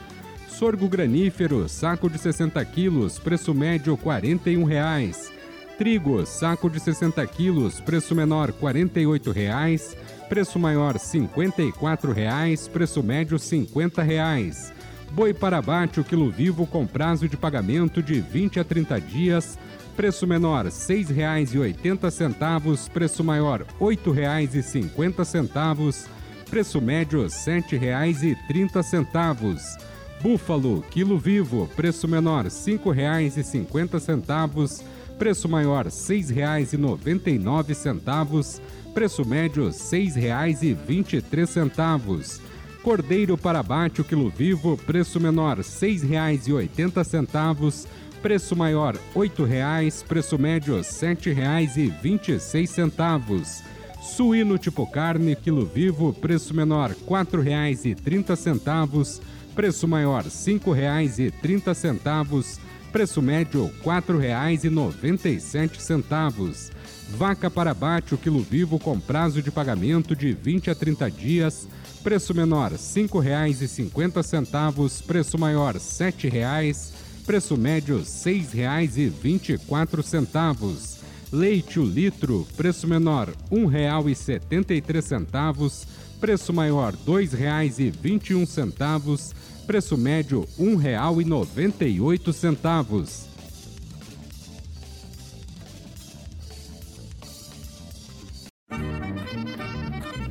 Sorgo 0.48 0.88
granífero, 0.88 1.68
saco 1.68 2.10
de 2.10 2.18
60 2.18 2.64
quilos, 2.64 3.20
preço 3.20 3.54
médio 3.54 3.96
41 3.96 4.64
reais 4.64 5.32
Trigo, 5.76 6.24
saco 6.24 6.70
de 6.70 6.78
60 6.78 7.26
quilos, 7.26 7.80
preço 7.80 8.14
menor 8.14 8.50
R$ 8.50 8.54
48,00, 8.60 9.96
preço 10.28 10.56
maior 10.56 10.92
R$ 10.92 11.00
54,00, 11.00 12.70
preço 12.70 13.02
médio 13.02 13.36
R$ 13.36 13.42
50,00. 13.42 14.72
Boi 15.10 15.34
para 15.34 15.58
abate, 15.58 15.98
o 15.98 16.04
quilo 16.04 16.30
vivo 16.30 16.64
com 16.64 16.86
prazo 16.86 17.28
de 17.28 17.36
pagamento 17.36 18.00
de 18.00 18.20
20 18.20 18.60
a 18.60 18.64
30 18.64 19.00
dias, 19.00 19.58
preço 19.96 20.28
menor 20.28 20.66
R$ 20.66 20.70
6,80, 20.70 22.88
preço 22.90 23.24
maior 23.24 23.62
R$ 23.62 23.66
8,50, 23.80 26.06
preço 26.48 26.80
médio 26.80 27.22
R$ 27.22 27.28
7,30. 27.28 29.82
Búfalo, 30.22 30.84
quilo 30.90 31.18
vivo, 31.18 31.68
preço 31.74 32.06
menor 32.06 32.44
R$ 32.44 32.50
5,50, 32.50 34.93
preço 35.18 35.48
maior 35.48 35.86
R$ 35.86 35.90
6,99, 35.90 38.60
preço 38.92 39.24
médio 39.24 39.64
R$ 39.64 39.70
6,23. 39.70 42.40
Cordeiro 42.82 43.38
para 43.38 43.60
abate 43.60 44.02
o 44.02 44.04
quilo 44.04 44.28
vivo, 44.28 44.76
preço 44.76 45.18
menor 45.18 45.56
R$ 45.56 45.62
6,80, 45.62 47.86
preço 48.22 48.54
maior 48.54 48.94
R$ 48.94 49.00
8,00, 49.14 50.04
preço 50.04 50.38
médio 50.38 50.76
R$ 50.76 50.82
7,26. 50.82 53.64
Suíno 54.02 54.58
tipo 54.58 54.86
carne, 54.86 55.34
quilo 55.34 55.64
vivo, 55.64 56.12
preço 56.12 56.54
menor 56.54 56.90
R$ 56.90 56.96
4,30, 57.08 59.22
preço 59.54 59.88
maior 59.88 60.24
R$ 60.24 60.28
5,30 60.28 62.58
Preço 62.94 63.20
médio 63.20 63.64
R$ 63.64 63.72
4,97. 63.84 66.70
Vaca 67.18 67.50
para 67.50 67.72
abate 67.72 68.14
o 68.14 68.18
quilo 68.18 68.40
vivo 68.40 68.78
com 68.78 69.00
prazo 69.00 69.42
de 69.42 69.50
pagamento 69.50 70.14
de 70.14 70.32
20 70.32 70.70
a 70.70 70.76
30 70.76 71.10
dias. 71.10 71.66
Preço 72.04 72.32
menor 72.32 72.70
R$ 72.70 72.78
5,50. 72.78 75.02
Preço 75.04 75.36
maior 75.36 75.74
R$ 75.74 75.80
7,00. 75.80 76.92
Preço 77.26 77.56
médio 77.56 77.96
R$ 77.96 78.04
6,24. 78.04 81.02
Leite 81.32 81.80
o 81.80 81.84
litro, 81.84 82.46
preço 82.56 82.86
menor 82.86 83.26
R$ 83.50 83.50
1,73. 83.50 85.84
Preço 86.20 86.52
maior 86.52 86.92
R$ 86.92 86.98
2,21 87.04 89.34
preço 89.64 89.96
médio 89.96 90.46
R$ 90.58 90.64
1,98. 90.64 93.32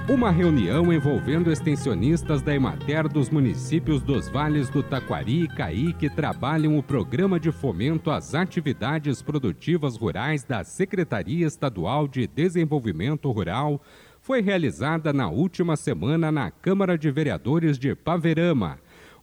Uma 0.08 0.30
reunião 0.30 0.94
envolvendo 0.94 1.52
extensionistas 1.52 2.40
da 2.40 2.54
Emater 2.54 3.10
dos 3.10 3.28
municípios 3.28 4.04
dos 4.04 4.30
Vales 4.30 4.70
do 4.70 4.84
Taquari 4.84 5.46
e 5.46 5.48
Caí 5.48 5.94
que 5.94 6.12
trabalham 6.12 6.78
o 6.78 6.84
programa 6.84 7.40
de 7.40 7.52
fomento 7.52 8.12
às 8.12 8.36
atividades 8.36 9.24
produtivas 9.24 9.98
rurais 9.98 10.44
da 10.44 10.64
Secretaria 10.64 11.48
Estadual 11.48 12.08
de 12.08 12.28
Desenvolvimento 12.28 13.32
Rural 13.32 13.82
foi 14.22 14.44
realizada 14.44 15.12
na 15.12 15.28
última 15.28 15.76
semana 15.76 16.32
na 16.32 16.52
Câmara 16.52 16.96
de 17.00 17.10
Vereadores 17.10 17.80
de 17.80 17.96
Paverama. 17.96 18.78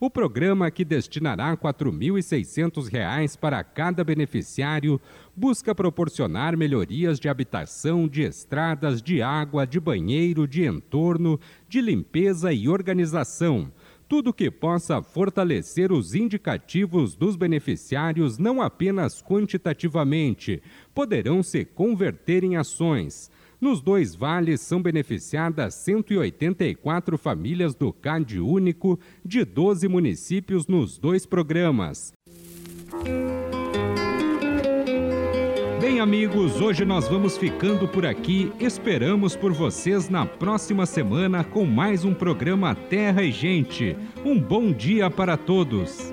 O 0.05 0.11
programa, 0.11 0.69
que 0.69 0.85
destinará 0.85 1.53
R$ 1.53 1.59
4.600 1.59 3.39
para 3.39 3.63
cada 3.63 4.03
beneficiário, 4.03 5.01
busca 5.37 5.73
proporcionar 5.77 6.57
melhorias 6.57 7.21
de 7.21 7.29
habitação, 7.29 8.09
de 8.09 8.23
estradas, 8.23 9.01
de 9.01 9.23
água, 9.23 9.65
de 9.65 9.79
banheiro, 9.79 10.45
de 10.45 10.67
entorno, 10.67 11.39
de 11.69 11.81
limpeza 11.81 12.53
e 12.53 12.69
organização. 12.69 13.71
Tudo 14.09 14.33
que 14.33 14.51
possa 14.51 15.01
fortalecer 15.05 15.93
os 15.93 16.17
indicativos 16.17 17.15
dos 17.15 17.37
beneficiários, 17.37 18.39
não 18.39 18.61
apenas 18.61 19.23
quantitativamente, 19.23 20.61
poderão 20.93 21.45
se 21.45 21.65
converter 21.65 22.43
em 22.43 22.57
ações. 22.57 23.31
Nos 23.63 23.81
dois 23.81 24.13
vales 24.13 24.61
são 24.61 24.83
beneficiadas 24.83 25.75
184 25.77 27.17
famílias 27.17 27.77
do 27.77 27.93
CAD 27.93 28.41
único 28.41 28.99
de 29.25 29.45
12 29.45 29.87
municípios 29.87 30.67
nos 30.67 30.99
dois 30.99 31.25
programas. 31.25 32.13
Bem, 35.81 36.01
amigos, 36.01 36.61
hoje 36.61 36.85
nós 36.85 37.07
vamos 37.07 37.39
ficando 37.39 37.87
por 37.87 38.05
aqui. 38.05 38.51
Esperamos 38.59 39.37
por 39.37 39.53
vocês 39.53 40.09
na 40.09 40.27
próxima 40.27 40.85
semana 40.85 41.45
com 41.45 41.65
mais 41.65 42.05
um 42.05 42.13
programa 42.13 42.75
Terra 42.75 43.23
e 43.23 43.31
Gente. 43.31 43.97
Um 44.25 44.41
bom 44.41 44.73
dia 44.73 45.09
para 45.09 45.37
todos. 45.37 46.13